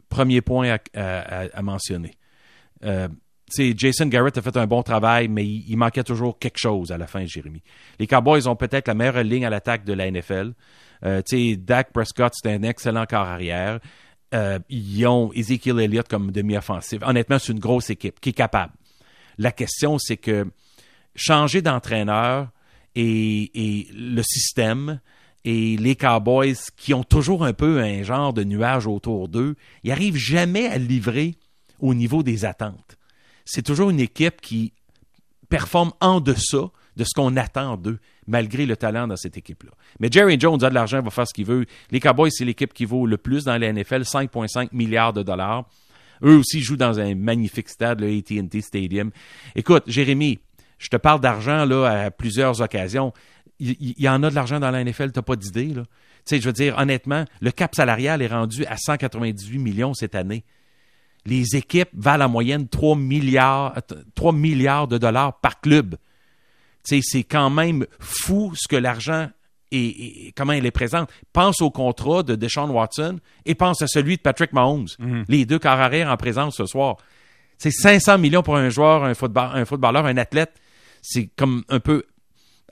Premier 0.10 0.42
point 0.42 0.78
à, 0.94 1.62
mentionner. 1.62 2.16
Jason 3.58 4.08
Garrett 4.08 4.38
a 4.38 4.42
fait 4.42 4.58
un 4.58 4.68
bon 4.68 4.84
travail, 4.84 5.28
mais 5.28 5.46
il, 5.46 5.76
manquait 5.76 6.04
toujours 6.04 6.40
quelque 6.40 6.58
chose 6.58 6.92
à 6.92 6.98
la 6.98 7.08
fin, 7.08 7.26
Jérémy. 7.26 7.62
Les 8.00 8.08
Cowboys 8.08 8.48
ont 8.48 8.56
peut-être 8.56 8.88
la 8.88 8.94
meilleure 8.94 9.24
ligne 9.24 9.46
à 9.46 9.50
l'attaque 9.50 9.84
de 9.84 9.94
la 9.94 10.10
NFL. 10.10 10.54
Euh, 11.04 11.22
Dak 11.58 11.92
Prescott, 11.92 12.34
c'est 12.36 12.52
un 12.52 12.64
excellent 12.64 13.06
corps 13.06 13.28
arrière. 13.28 13.80
Euh, 14.34 14.60
ils 14.70 15.06
ont 15.08 15.32
Ezekiel 15.34 15.80
Elliott 15.80 16.08
comme 16.08 16.32
demi-offensif. 16.32 17.00
Honnêtement, 17.04 17.40
c'est 17.40 17.52
une 17.52 17.60
grosse 17.60 17.90
équipe 17.90 18.20
qui 18.20 18.30
est 18.30 18.34
capable. 18.34 18.74
La 19.38 19.52
question, 19.52 19.98
c'est 19.98 20.18
que 20.18 20.48
changer 21.16 21.62
d'entraîneur 21.62 22.50
et, 22.96 23.88
le 23.94 24.22
système 24.24 25.00
et 25.44 25.76
les 25.78 25.96
Cowboys 25.96 26.56
qui 26.78 26.94
ont 26.94 27.04
toujours 27.04 27.44
un 27.44 27.54
peu 27.54 27.82
un 27.82 28.04
genre 28.04 28.34
de 28.34 28.44
nuage 28.44 28.88
autour 28.88 29.28
d'eux, 29.28 29.56
ils 29.84 29.90
n'arrivent 29.90 30.18
jamais 30.18 30.68
à 30.68 30.78
livrer 30.78 31.36
au 31.80 31.94
niveau 31.94 32.24
des 32.24 32.46
attentes 32.46 32.98
c'est 33.46 33.62
toujours 33.62 33.90
une 33.90 34.00
équipe 34.00 34.42
qui 34.42 34.74
performe 35.50 35.92
en 36.00 36.22
deçà 36.22 36.72
de 36.98 37.04
ce 37.04 37.14
qu'on 37.16 37.36
attend 37.38 37.78
d'eux, 37.78 38.00
malgré 38.28 38.66
le 38.66 38.76
talent 38.76 39.08
dans 39.08 39.16
cette 39.16 39.38
équipe-là. 39.38 39.72
Mais 40.00 40.10
Jerry 40.12 40.40
Jones 40.40 40.64
a 40.64 40.70
de 40.70 40.74
l'argent, 40.74 41.02
va 41.02 41.10
faire 41.10 41.28
ce 41.28 41.34
qu'il 41.34 41.46
veut. 41.46 41.66
Les 41.92 42.00
Cowboys, 42.00 42.32
c'est 42.32 42.46
l'équipe 42.46 42.74
qui 42.74 42.86
vaut 42.86 43.06
le 43.06 43.18
plus 43.18 43.46
dans 43.46 43.58
la 43.58 43.72
NFL, 43.72 44.02
5,5 44.02 44.70
milliards 44.72 45.14
de 45.14 45.24
dollars. 45.24 45.66
Eux 46.24 46.36
aussi 46.36 46.62
jouent 46.62 46.78
dans 46.78 47.00
un 47.00 47.16
magnifique 47.16 47.70
stade, 47.70 48.02
le 48.02 48.08
AT&T 48.08 48.62
Stadium. 48.62 49.12
Écoute, 49.56 49.84
Jérémy, 49.88 50.40
je 50.78 50.90
te 50.90 50.98
parle 50.98 51.20
d'argent 51.20 51.66
là 51.66 51.86
à 51.88 52.12
plusieurs 52.12 52.62
occasions. 52.62 53.14
Il, 53.60 53.96
y 54.00 54.10
en 54.10 54.24
a 54.24 54.30
de 54.30 54.36
l'argent 54.36 54.60
dans 54.60 54.72
la 54.72 54.84
NFL, 54.84 55.12
t'as 55.12 55.22
pas 55.22 55.36
d'idée. 55.36 55.74
Tu 55.74 55.82
sais, 56.26 56.40
je 56.40 56.46
veux 56.46 56.54
dire, 56.54 56.78
honnêtement, 56.78 57.26
le 57.42 57.52
cap 57.52 57.74
salarial 57.76 58.22
est 58.22 58.28
rendu 58.28 58.66
à 58.66 58.78
198 58.78 59.58
millions 59.60 59.94
cette 59.94 60.16
année 60.16 60.44
les 61.26 61.56
équipes 61.56 61.90
valent 61.94 62.26
en 62.26 62.30
moyenne 62.30 62.68
3 62.68 62.96
milliards, 62.96 63.76
3 64.16 64.34
milliards 64.34 64.88
de 64.88 64.98
dollars 64.98 65.40
par 65.40 65.62
club. 65.62 65.96
C'est 66.84 67.24
quand 67.24 67.50
même 67.50 67.86
fou 68.00 68.54
ce 68.56 68.68
que 68.68 68.76
l'argent 68.76 69.30
et, 69.72 70.34
comment 70.36 70.54
il 70.54 70.66
est 70.66 70.72
présent. 70.72 71.06
Pense 71.32 71.62
au 71.62 71.70
contrat 71.70 72.24
de 72.24 72.36
Deshaun 72.36 72.70
Watson 72.70 73.20
et 73.46 73.56
pense 73.56 73.82
à 73.82 73.88
celui 73.88 74.18
de 74.18 74.22
Patrick 74.22 74.52
Mahomes. 74.52 74.88
Mhm. 75.00 75.26
Les 75.28 75.46
deux 75.46 75.60
quarts 75.60 75.80
arrière 75.80 76.10
en 76.10 76.18
présence 76.18 76.56
ce 76.58 76.66
soir. 76.66 76.98
C'est 77.58 77.72
500 77.72 78.18
millions 78.18 78.44
pour 78.44 78.58
un 78.58 78.70
joueur, 78.70 79.04
un, 79.04 79.12
un 79.12 79.66
footballeur, 79.66 80.06
un 80.06 80.18
athlète. 80.18 80.54
C'est 81.02 81.30
comme 81.36 81.64
un 81.70 81.80
peu 81.80 82.04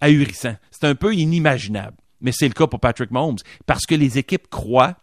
ahurissant. 0.02 0.56
C'est 0.72 0.88
un 0.88 0.96
peu 0.96 1.14
inimaginable. 1.14 1.96
Mais 2.22 2.32
c'est 2.34 2.48
le 2.48 2.54
cas 2.54 2.68
pour 2.68 2.80
Patrick 2.80 3.12
Mahomes 3.12 3.38
parce 3.66 3.86
que 3.86 3.96
les 3.96 4.18
équipes 4.18 4.50
croient 4.50 4.96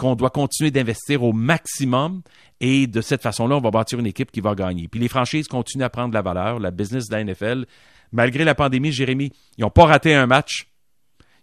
qu'on 0.00 0.14
doit 0.14 0.30
continuer 0.30 0.70
d'investir 0.70 1.22
au 1.22 1.34
maximum 1.34 2.22
et 2.60 2.86
de 2.86 3.02
cette 3.02 3.22
façon-là, 3.22 3.56
on 3.56 3.60
va 3.60 3.70
bâtir 3.70 3.98
une 3.98 4.06
équipe 4.06 4.32
qui 4.32 4.40
va 4.40 4.54
gagner. 4.54 4.88
Puis 4.88 4.98
les 4.98 5.08
franchises 5.08 5.46
continuent 5.46 5.84
à 5.84 5.90
prendre 5.90 6.14
la 6.14 6.22
valeur. 6.22 6.58
La 6.58 6.70
business 6.70 7.08
de 7.08 7.14
la 7.14 7.22
NFL, 7.22 7.66
malgré 8.10 8.44
la 8.44 8.54
pandémie, 8.54 8.92
Jérémy, 8.92 9.30
ils 9.58 9.60
n'ont 9.60 9.70
pas 9.70 9.84
raté 9.84 10.14
un 10.14 10.26
match. 10.26 10.68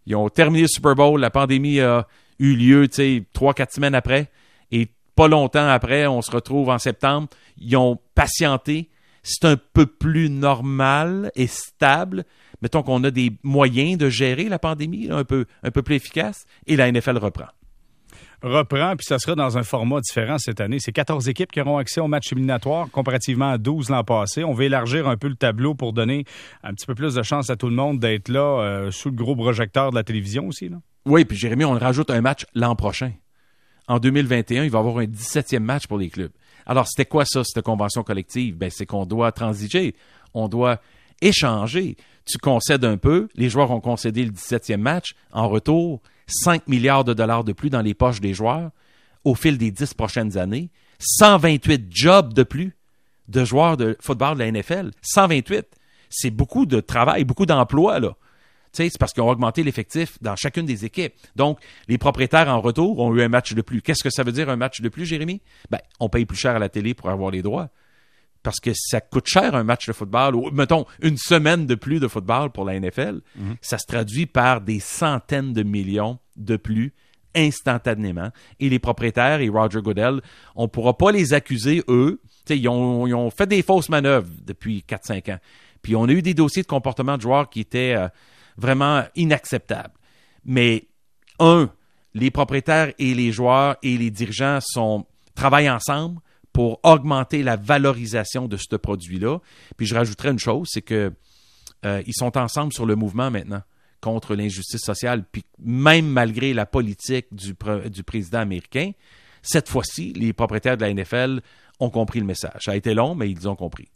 Ils 0.08 0.16
ont 0.16 0.28
terminé 0.30 0.64
le 0.64 0.68
Super 0.68 0.96
Bowl. 0.96 1.22
La 1.22 1.30
pandémie 1.30 1.80
a 1.82 2.08
eu 2.40 2.56
lieu, 2.56 2.88
tu 2.88 2.96
sais, 2.96 3.24
trois, 3.32 3.54
quatre 3.54 3.74
semaines 3.74 3.94
après. 3.94 4.32
Et 4.72 4.88
pas 5.16 5.28
longtemps 5.28 5.68
après, 5.68 6.08
on 6.08 6.24
se 6.24 6.32
retrouve 6.32 6.70
en 6.70 6.80
septembre. 6.80 7.28
Ils 7.60 7.78
ont 7.78 8.00
patienté. 8.16 8.90
C'est 9.22 9.46
un 9.46 9.58
peu 9.58 9.86
plus 9.86 10.32
normal 10.32 11.32
et 11.36 11.48
stable. 11.48 12.26
Mettons 12.64 12.82
qu'on 12.82 13.04
a 13.04 13.12
des 13.12 13.34
moyens 13.44 14.00
de 14.00 14.10
gérer 14.10 14.50
la 14.50 14.58
pandémie, 14.58 15.10
un, 15.12 15.26
peu, 15.26 15.46
un 15.62 15.70
peu 15.70 15.84
plus 15.84 15.96
efficace. 15.96 16.46
Et 16.66 16.76
la 16.76 16.92
NFL 16.92 17.18
reprend 17.18 17.48
reprend, 18.42 18.96
puis 18.96 19.06
ça 19.06 19.20
sera 19.20 19.36
dans 19.36 19.58
un 19.58 19.64
format 19.64 20.00
différent 20.02 20.38
cette 20.38 20.62
année. 20.62 20.78
C'est 20.80 20.92
14 20.92 21.28
équipes 21.30 21.52
qui 21.52 21.62
auront 21.62 21.78
accès 21.78 22.00
au 22.00 22.08
match 22.08 22.32
éliminatoire, 22.32 22.90
comparativement 22.92 23.52
à 23.52 23.58
12 23.58 23.90
l'an 23.90 24.04
passé. 24.04 24.44
On 24.44 24.54
va 24.54 24.66
élargir 24.66 25.08
un 25.08 25.18
peu 25.18 25.28
le 25.28 25.36
tableau 25.36 25.74
pour 25.76 25.94
donner 25.94 26.26
un 26.64 26.74
petit 26.74 26.86
peu 26.86 26.96
plus 26.96 27.16
de 27.16 27.24
chance 27.24 27.50
à 27.50 27.56
tout 27.56 27.68
le 27.68 27.76
monde 27.76 28.00
d'être 28.00 28.30
là 28.30 28.62
euh, 28.62 28.92
sous 28.92 29.10
le 29.10 29.16
gros 29.16 29.36
projecteur 29.36 29.92
de 29.92 29.96
la 29.96 30.04
télévision 30.04 30.48
aussi. 30.48 30.70
Oui, 31.06 31.26
puis 31.26 31.38
Jérémy, 31.38 31.66
on 31.66 31.78
rajoute 31.78 32.10
un 32.12 32.22
match 32.22 32.46
l'an 32.54 32.76
prochain. 32.76 33.12
En 33.88 34.00
2021, 34.00 34.66
il 34.66 34.70
va 34.70 34.78
y 34.78 34.82
avoir 34.82 34.98
un 34.98 35.06
17e 35.06 35.60
match 35.60 35.88
pour 35.88 35.98
les 35.98 36.10
clubs. 36.10 36.32
Alors, 36.66 36.86
c'était 36.88 37.06
quoi 37.06 37.24
ça, 37.26 37.44
cette 37.46 37.64
convention 37.64 38.04
collective? 38.04 38.58
Ben, 38.58 38.70
c'est 38.70 38.86
qu'on 38.86 39.06
doit 39.06 39.32
transiger. 39.32 39.96
On 40.34 40.50
doit 40.50 40.82
échanger. 41.22 41.96
Tu 42.26 42.38
concèdes 42.38 42.84
un 42.84 42.98
peu. 42.98 43.30
Les 43.36 43.50
joueurs 43.50 43.72
ont 43.72 43.80
concédé 43.80 44.26
le 44.26 44.32
17e 44.32 44.78
match. 44.78 45.16
En 45.32 45.48
retour, 45.48 46.02
5 46.28 46.68
milliards 46.68 47.04
de 47.04 47.14
dollars 47.14 47.44
de 47.44 47.54
plus 47.54 47.70
dans 47.70 47.82
les 47.82 47.94
poches 47.94 48.22
des 48.22 48.34
joueurs 48.34 48.72
au 49.24 49.36
fil 49.36 49.58
des 49.58 49.72
10 49.72 49.94
prochaines 49.94 50.38
années, 50.38 50.70
128 51.00 51.88
jobs 51.90 52.34
de 52.34 52.44
plus 52.44 52.78
de 53.28 53.44
joueurs 53.44 53.78
de 53.78 53.98
football 54.00 54.38
de 54.38 54.40
la 54.40 54.52
NFL. 54.52 54.92
128. 55.02 55.66
C'est 56.10 56.30
beaucoup 56.30 56.66
de 56.66 56.80
travail, 56.80 57.26
beaucoup 57.26 57.46
d'emplois, 57.46 58.00
là. 58.00 58.16
C'est 58.72 58.96
parce 59.00 59.12
qu'ils 59.12 59.24
ont 59.24 59.30
augmenté 59.30 59.64
l'effectif 59.64 60.22
dans 60.22 60.36
chacune 60.36 60.66
des 60.66 60.86
équipes. 60.86 61.14
Donc, 61.36 61.60
les 61.88 61.98
propriétaires 61.98 62.48
en 62.48 62.62
retour 62.62 63.00
ont 63.00 63.16
eu 63.16 63.24
un 63.24 63.28
match 63.28 63.54
de 63.54 63.62
plus. 63.62 63.82
Qu'est-ce 63.82 64.04
que 64.04 64.10
ça 64.10 64.24
veut 64.24 64.32
dire 64.32 64.50
un 64.50 64.56
match 64.56 64.82
de 64.82 64.90
plus, 64.90 65.06
Jérémy? 65.06 65.42
Ben, 65.72 65.80
on 66.00 66.10
paye 66.10 66.26
plus 66.26 66.38
cher 66.38 66.56
à 66.56 66.60
la 66.60 66.70
télé 66.70 66.94
pour 66.94 67.10
avoir 67.10 67.32
les 67.32 67.42
droits. 67.42 67.70
Parce 68.48 68.62
que 68.62 68.72
ça 68.74 69.02
coûte 69.02 69.28
cher 69.28 69.56
un 69.56 69.66
match 69.66 69.88
de 69.88 69.92
football, 69.92 70.34
ou 70.34 70.52
mettons 70.52 70.86
une 71.02 71.18
semaine 71.18 71.66
de 71.66 71.76
plus 71.76 72.00
de 72.00 72.08
football 72.08 72.50
pour 72.50 72.64
la 72.64 72.80
NFL. 72.80 73.20
Mhm. 73.36 73.58
Ça 73.60 73.78
se 73.78 73.86
traduit 73.86 74.26
par 74.26 74.62
des 74.62 74.80
centaines 74.80 75.52
de 75.52 75.64
millions 75.64 76.18
de 76.38 76.56
plus 76.56 76.94
instantanément. 77.36 78.30
Et 78.62 78.70
les 78.70 78.80
propriétaires 78.80 79.42
et 79.42 79.50
Roger 79.50 79.82
Goodell, 79.82 80.22
on 80.56 80.64
ne 80.64 80.68
pourra 80.68 80.98
pas 80.98 81.12
les 81.12 81.34
accuser, 81.34 81.84
eux. 81.90 82.22
Ils 82.50 82.70
ont, 82.70 83.30
fait 83.32 83.48
des 83.48 83.64
fausses 83.64 83.90
manœuvres 83.90 84.30
depuis 84.46 84.82
4-5 84.88 85.34
ans. 85.34 85.40
Puis 85.82 85.98
on 85.98 86.06
a 86.06 86.12
eu 86.14 86.22
des 86.22 86.34
dossiers 86.34 86.62
de 86.62 86.68
comportement 86.68 87.18
de 87.18 87.24
joueurs 87.24 87.50
qui 87.50 87.60
étaient 87.60 87.96
euh, 87.98 88.08
vraiment 88.56 89.04
inacceptables. 89.18 89.94
Mais, 90.46 90.88
un, 91.40 91.70
les 92.14 92.32
propriétaires 92.32 92.94
et 92.98 93.14
les 93.14 93.34
joueurs 93.34 93.76
et 93.84 93.98
les 93.98 94.10
dirigeants 94.10 94.60
sont, 94.62 95.06
travaillent 95.36 95.70
ensemble 95.70 96.22
pour 96.58 96.80
augmenter 96.82 97.44
la 97.44 97.56
valorisation 97.56 98.48
de 98.48 98.58
ce 98.58 98.76
produit-là. 98.76 99.38
Puis 99.78 99.86
je 99.86 99.94
rajouterais 99.94 100.32
une 100.32 100.40
chose, 100.40 100.68
c'est 100.72 100.82
qu'ils 100.82 101.14
euh, 101.86 102.02
sont 102.14 102.36
ensemble 102.36 102.74
sur 102.74 102.88
le 102.88 102.96
mouvement 102.96 103.30
maintenant 103.30 103.62
contre 104.02 104.34
l'injustice 104.34 104.82
sociale, 104.82 105.24
puis 105.32 105.46
même 105.60 106.08
malgré 106.08 106.56
la 106.56 106.66
politique 106.66 107.28
du, 107.32 107.54
du 107.92 108.04
président 108.04 108.40
américain, 108.40 108.90
cette 109.44 109.70
fois-ci, 109.70 110.14
les 110.14 110.34
propriétaires 110.34 110.78
de 110.78 110.82
la 110.82 110.92
NFL 110.92 111.42
ont 111.80 111.92
compris 111.92 112.22
le 112.22 112.26
message. 112.26 112.60
Ça 112.62 112.72
a 112.72 112.76
été 112.76 112.96
long, 112.96 113.14
mais 113.14 113.30
ils 113.30 113.48
ont 113.48 113.56
compris. 113.56 113.90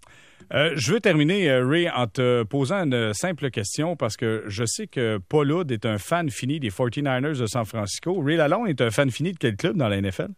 Euh, 0.53 0.73
je 0.75 0.93
veux 0.93 0.99
terminer, 0.99 1.49
euh, 1.49 1.67
Ray, 1.67 1.89
en 1.89 2.05
te 2.05 2.43
posant 2.43 2.83
une 2.83 3.11
simple 3.15 3.49
question 3.49 3.95
parce 3.95 4.17
que 4.17 4.43
je 4.45 4.65
sais 4.67 4.85
que 4.85 5.19
Paul 5.29 5.51
Hood 5.51 5.71
est 5.71 5.87
un 5.87 5.97
fan 5.97 6.29
fini 6.29 6.59
des 6.59 6.69
49ers 6.69 7.39
de 7.39 7.47
San 7.47 7.65
Francisco. 7.65 8.21
Ray 8.21 8.37
Lalonde 8.37 8.69
est 8.69 8.81
un 8.81 8.91
fan 8.91 9.09
fini 9.09 9.31
de 9.31 9.39
quel 9.39 9.55
club 9.55 9.77
dans 9.77 9.87
la 9.87 9.99
NFL? 9.99 10.29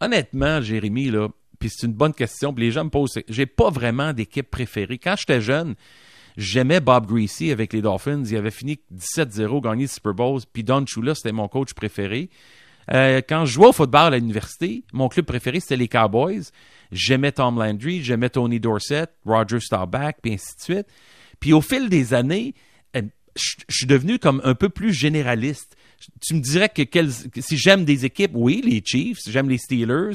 Honnêtement, 0.00 0.60
Jérémy, 0.60 1.10
là, 1.10 1.28
puis 1.58 1.70
c'est 1.70 1.86
une 1.86 1.92
bonne 1.92 2.12
question, 2.12 2.52
puis 2.52 2.64
les 2.64 2.70
gens 2.70 2.84
me 2.84 2.90
posent, 2.90 3.18
j'ai 3.28 3.46
pas 3.46 3.70
vraiment 3.70 4.12
d'équipe 4.12 4.50
préférée. 4.50 4.98
Quand 4.98 5.16
j'étais 5.16 5.40
jeune, 5.40 5.74
J'aimais 6.36 6.80
Bob 6.80 7.06
Greasy 7.06 7.50
avec 7.50 7.72
les 7.72 7.80
Dolphins. 7.80 8.24
Il 8.24 8.36
avait 8.36 8.50
fini 8.50 8.78
17-0, 8.94 9.62
gagné 9.62 9.82
le 9.84 9.88
Super 9.88 10.12
Bowl. 10.12 10.40
Puis 10.52 10.64
Don 10.64 10.84
Chula, 10.84 11.14
c'était 11.14 11.32
mon 11.32 11.48
coach 11.48 11.72
préféré. 11.72 12.28
Euh, 12.92 13.20
quand 13.26 13.46
je 13.46 13.54
jouais 13.54 13.68
au 13.68 13.72
football 13.72 14.14
à 14.14 14.18
l'université, 14.18 14.84
mon 14.92 15.08
club 15.08 15.24
préféré, 15.24 15.60
c'était 15.60 15.76
les 15.76 15.88
Cowboys. 15.88 16.42
J'aimais 16.92 17.32
Tom 17.32 17.58
Landry, 17.58 18.02
j'aimais 18.02 18.28
Tony 18.28 18.60
Dorsett, 18.60 19.10
Roger 19.24 19.60
Staubach, 19.60 20.16
puis 20.22 20.34
ainsi 20.34 20.54
de 20.56 20.62
suite. 20.62 20.86
Puis 21.40 21.52
au 21.52 21.60
fil 21.60 21.88
des 21.88 22.14
années, 22.14 22.54
euh, 22.96 23.02
je 23.34 23.54
suis 23.68 23.86
devenu 23.86 24.18
comme 24.18 24.40
un 24.44 24.54
peu 24.54 24.68
plus 24.68 24.92
généraliste. 24.92 25.76
Tu 26.20 26.34
me 26.34 26.40
dirais 26.40 26.68
que 26.68 27.40
si 27.40 27.56
j'aime 27.56 27.84
des 27.84 28.04
équipes, 28.04 28.32
oui, 28.34 28.62
les 28.64 28.82
Chiefs, 28.84 29.20
j'aime 29.26 29.48
les 29.48 29.58
Steelers, 29.58 30.14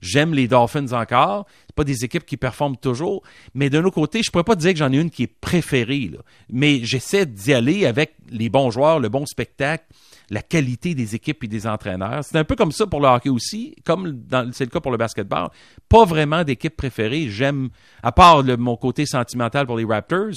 j'aime 0.00 0.34
les 0.34 0.48
Dolphins 0.48 0.92
encore. 0.92 1.46
C'est 1.66 1.74
pas 1.74 1.84
des 1.84 2.04
équipes 2.04 2.24
qui 2.24 2.36
performent 2.36 2.76
toujours. 2.76 3.22
Mais 3.54 3.70
d'un 3.70 3.84
autre 3.84 3.94
côté, 3.94 4.22
je 4.22 4.30
pourrais 4.30 4.44
pas 4.44 4.56
dire 4.56 4.72
que 4.72 4.78
j'en 4.78 4.92
ai 4.92 4.98
une 4.98 5.10
qui 5.10 5.24
est 5.24 5.40
préférée. 5.40 6.10
Mais 6.50 6.80
j'essaie 6.84 7.26
d'y 7.26 7.52
aller 7.52 7.86
avec 7.86 8.14
les 8.28 8.48
bons 8.48 8.70
joueurs, 8.70 8.98
le 8.98 9.08
bon 9.08 9.24
spectacle, 9.26 9.84
la 10.30 10.42
qualité 10.42 10.94
des 10.94 11.14
équipes 11.14 11.44
et 11.44 11.48
des 11.48 11.66
entraîneurs. 11.66 12.24
C'est 12.24 12.38
un 12.38 12.44
peu 12.44 12.56
comme 12.56 12.72
ça 12.72 12.86
pour 12.86 13.00
le 13.00 13.08
hockey 13.08 13.28
aussi, 13.28 13.74
comme 13.84 14.22
c'est 14.52 14.64
le 14.64 14.70
cas 14.70 14.80
pour 14.80 14.92
le 14.92 14.98
basketball. 14.98 15.48
Pas 15.88 16.04
vraiment 16.04 16.44
d'équipe 16.44 16.76
préférée. 16.76 17.28
J'aime, 17.28 17.70
à 18.02 18.12
part 18.12 18.42
le, 18.42 18.56
mon 18.56 18.76
côté 18.76 19.06
sentimental 19.06 19.66
pour 19.66 19.76
les 19.76 19.84
Raptors, 19.84 20.34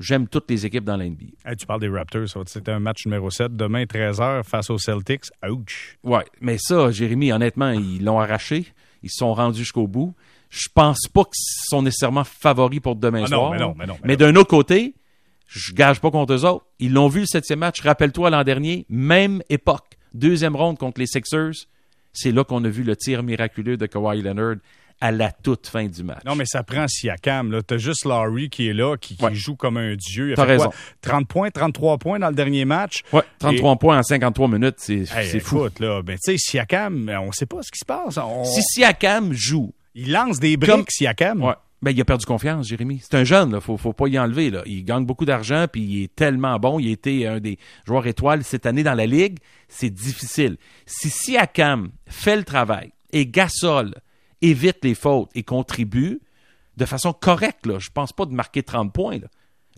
j'aime 0.00 0.28
toutes 0.28 0.50
les 0.50 0.66
équipes 0.66 0.84
dans 0.84 0.96
l'NBA. 0.96 1.54
tu 1.56 1.66
parles 1.66 1.80
des 1.80 1.88
Raptors, 1.88 2.28
c'était 2.46 2.72
un 2.72 2.80
match 2.80 3.06
numéro 3.06 3.30
7, 3.30 3.56
demain 3.56 3.84
13h 3.84 4.44
face 4.44 4.70
aux 4.70 4.78
Celtics. 4.78 5.26
Ouch! 5.48 5.98
Ouais, 6.02 6.24
mais 6.40 6.56
ça, 6.58 6.90
Jérémy, 6.90 7.32
honnêtement, 7.32 7.70
ils 7.70 8.04
l'ont 8.04 8.20
arraché. 8.20 8.66
Ils 9.02 9.10
se 9.10 9.18
sont 9.18 9.34
rendus 9.34 9.60
jusqu'au 9.60 9.86
bout. 9.86 10.14
Je 10.50 10.68
pense 10.72 11.08
pas 11.12 11.24
qu'ils 11.24 11.68
sont 11.68 11.82
nécessairement 11.82 12.24
favoris 12.24 12.80
pour 12.80 12.96
demain 12.96 13.24
ah 13.24 13.28
soir. 13.28 13.42
Non, 13.42 13.50
mais 13.50 13.58
non, 13.58 13.74
mais 13.76 13.86
non. 13.86 13.98
Mais, 14.04 14.16
d'un 14.16 14.34
autre 14.36 14.50
côté, 14.50 14.94
je 15.46 15.72
gage 15.72 16.00
pas 16.00 16.10
contre 16.10 16.32
eux 16.32 16.44
autres. 16.44 16.64
Ils 16.78 16.92
l'ont 16.92 17.08
vu 17.08 17.20
le 17.20 17.26
septième 17.26 17.58
match. 17.58 17.80
Rappelle-toi 17.80 18.30
l'an 18.30 18.44
dernier, 18.44 18.86
même 18.88 19.42
époque. 19.48 19.98
Deuxième 20.14 20.54
ronde 20.54 20.78
contre 20.78 21.00
les 21.00 21.06
Sixers. 21.06 21.66
C'est 22.12 22.30
là 22.30 22.44
qu'on 22.44 22.62
a 22.64 22.68
vu 22.68 22.84
le 22.84 22.94
tir 22.96 23.24
miraculeux 23.24 23.76
de 23.76 23.86
Kawhi 23.86 24.22
Leonard 24.22 24.56
à 25.00 25.10
la 25.10 25.32
toute 25.32 25.66
fin 25.66 25.86
du 25.86 26.02
match. 26.02 26.22
Non, 26.24 26.34
mais 26.34 26.44
ça 26.46 26.62
prend 26.62 26.86
Siakam. 26.88 27.60
Tu 27.66 27.74
as 27.74 27.78
juste 27.78 28.04
Laurie 28.04 28.48
qui 28.48 28.68
est 28.68 28.72
là, 28.72 28.96
qui, 28.96 29.16
joue 29.32 29.56
comme 29.56 29.76
un 29.76 29.94
dieu. 29.96 30.34
Tu 30.34 30.40
as 30.40 30.44
raison. 30.44 30.70
30 31.02 31.28
points, 31.28 31.50
33 31.50 31.98
points 31.98 32.18
dans 32.18 32.28
le 32.28 32.34
dernier 32.34 32.64
match. 32.64 33.02
Oui, 33.12 33.20
33 33.38 33.76
points 33.76 33.98
en 33.98 34.02
53 34.02 34.48
minutes, 34.48 34.76
c'est 34.78 35.40
fou. 35.40 35.68
Là, 35.80 36.02
ben, 36.02 36.16
tu 36.16 36.32
sais, 36.32 36.38
Siakam, 36.38 37.10
on 37.20 37.26
ne 37.26 37.32
sait 37.32 37.46
pas 37.46 37.62
ce 37.62 37.70
qui 37.70 37.78
se 37.78 37.84
passe. 37.84 38.18
Si 38.44 38.62
Siakam 38.62 39.32
joue... 39.32 39.72
Il 39.96 40.10
lance 40.10 40.40
des 40.40 40.56
briques, 40.56 40.90
Siakam. 40.90 41.40
Ouais. 41.40 41.54
Ben, 41.84 41.90
il 41.90 42.00
a 42.00 42.04
perdu 42.06 42.24
confiance, 42.24 42.66
Jérémy. 42.66 43.00
C'est 43.02 43.14
un 43.14 43.24
jeune, 43.24 43.52
il 43.54 43.60
faut, 43.60 43.76
faut 43.76 43.92
pas 43.92 44.08
y 44.08 44.18
enlever. 44.18 44.50
Là. 44.50 44.62
Il 44.64 44.84
gagne 44.84 45.04
beaucoup 45.04 45.26
d'argent, 45.26 45.66
puis 45.70 45.82
il 45.82 46.02
est 46.04 46.14
tellement 46.14 46.58
bon. 46.58 46.80
Il 46.80 46.88
a 46.88 46.92
été 46.92 47.26
un 47.26 47.40
des 47.40 47.58
joueurs 47.86 48.06
étoiles 48.06 48.42
cette 48.42 48.64
année 48.64 48.82
dans 48.82 48.94
la 48.94 49.06
Ligue. 49.06 49.38
C'est 49.68 49.90
difficile. 49.90 50.56
Si 50.86 51.10
Siakam 51.10 51.90
fait 52.06 52.36
le 52.36 52.44
travail 52.44 52.92
et 53.12 53.26
Gasol 53.26 53.94
évite 54.50 54.84
les 54.84 54.94
fautes 54.94 55.30
et 55.34 55.42
contribue 55.42 56.20
de 56.76 56.84
façon 56.84 57.12
correcte. 57.12 57.66
Je 57.78 57.90
pense 57.90 58.12
pas 58.12 58.26
de 58.26 58.32
marquer 58.32 58.62
30 58.62 58.92
points. 58.92 59.18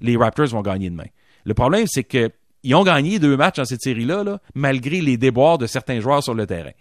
Les 0.01 0.17
Raptors 0.17 0.49
vont 0.49 0.63
gagner 0.63 0.91
demain. 0.91 1.07
Le 1.45 1.55
problème, 1.55 1.87
c'est 1.87 2.05
qu'ils 2.05 2.75
ont 2.75 2.85
gagné 2.85 3.19
deux 3.19 3.37
matchs 3.37 3.57
dans 3.57 3.65
cette 3.65 3.83
série-là, 3.83 4.41
malgré 4.55 5.01
les 5.01 5.17
déboires 5.17 5.59
de 5.59 5.67
certains 5.67 6.01
joueurs 6.01 6.23
sur 6.23 6.35
le 6.35 6.47
terrain. 6.47 6.73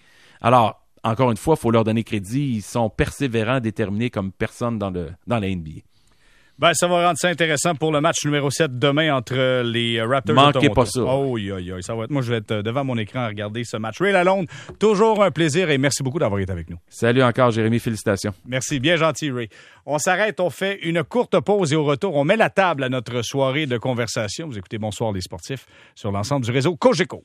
Alors, 0.41 0.85
encore 1.03 1.31
une 1.31 1.37
fois, 1.37 1.55
il 1.57 1.61
faut 1.61 1.71
leur 1.71 1.83
donner 1.83 2.03
crédit. 2.03 2.55
Ils 2.55 2.61
sont 2.61 2.89
persévérants, 2.89 3.59
déterminés 3.59 4.09
comme 4.09 4.31
personne 4.31 4.79
dans, 4.79 4.89
le, 4.89 5.11
dans 5.27 5.39
la 5.39 5.49
NBA. 5.49 5.81
Ben, 6.57 6.73
ça 6.73 6.87
va 6.87 7.05
rendre 7.05 7.17
ça 7.17 7.27
intéressant 7.27 7.75
pour 7.75 7.91
le 7.91 7.99
match 7.99 8.23
numéro 8.23 8.49
7 8.49 8.79
demain 8.79 9.13
entre 9.13 9.61
les 9.61 10.01
Raptors 10.01 10.35
Manquez 10.35 10.69
pas 10.69 10.85
ça. 10.85 11.01
Oh, 11.01 11.37
ça 11.81 11.95
va 11.95 12.05
être. 12.05 12.11
Moi, 12.11 12.21
je 12.21 12.31
vais 12.31 12.37
être 12.37 12.61
devant 12.61 12.85
mon 12.85 12.97
écran 12.97 13.19
à 13.19 13.27
regarder 13.27 13.65
ce 13.65 13.75
match. 13.75 13.99
Ray 13.99 14.13
Lalonde, 14.13 14.47
toujours 14.79 15.21
un 15.21 15.31
plaisir 15.31 15.69
et 15.69 15.77
merci 15.77 16.01
beaucoup 16.01 16.17
d'avoir 16.17 16.39
été 16.39 16.53
avec 16.53 16.69
nous. 16.69 16.77
Salut 16.87 17.23
encore, 17.23 17.51
Jérémy. 17.51 17.79
Félicitations. 17.79 18.33
Merci. 18.45 18.79
Bien 18.79 18.95
gentil, 18.95 19.31
Ray. 19.31 19.49
On 19.85 19.97
s'arrête, 19.97 20.39
on 20.39 20.49
fait 20.49 20.79
une 20.83 21.03
courte 21.03 21.37
pause 21.41 21.73
et 21.73 21.75
au 21.75 21.83
retour, 21.83 22.15
on 22.15 22.23
met 22.23 22.37
la 22.37 22.49
table 22.49 22.85
à 22.85 22.89
notre 22.89 23.21
soirée 23.21 23.65
de 23.65 23.77
conversation. 23.77 24.47
Vous 24.47 24.57
écoutez 24.57 24.77
Bonsoir 24.77 25.11
les 25.11 25.21
sportifs 25.21 25.65
sur 25.93 26.13
l'ensemble 26.13 26.45
du 26.45 26.51
réseau 26.51 26.77
Cogeco. 26.77 27.21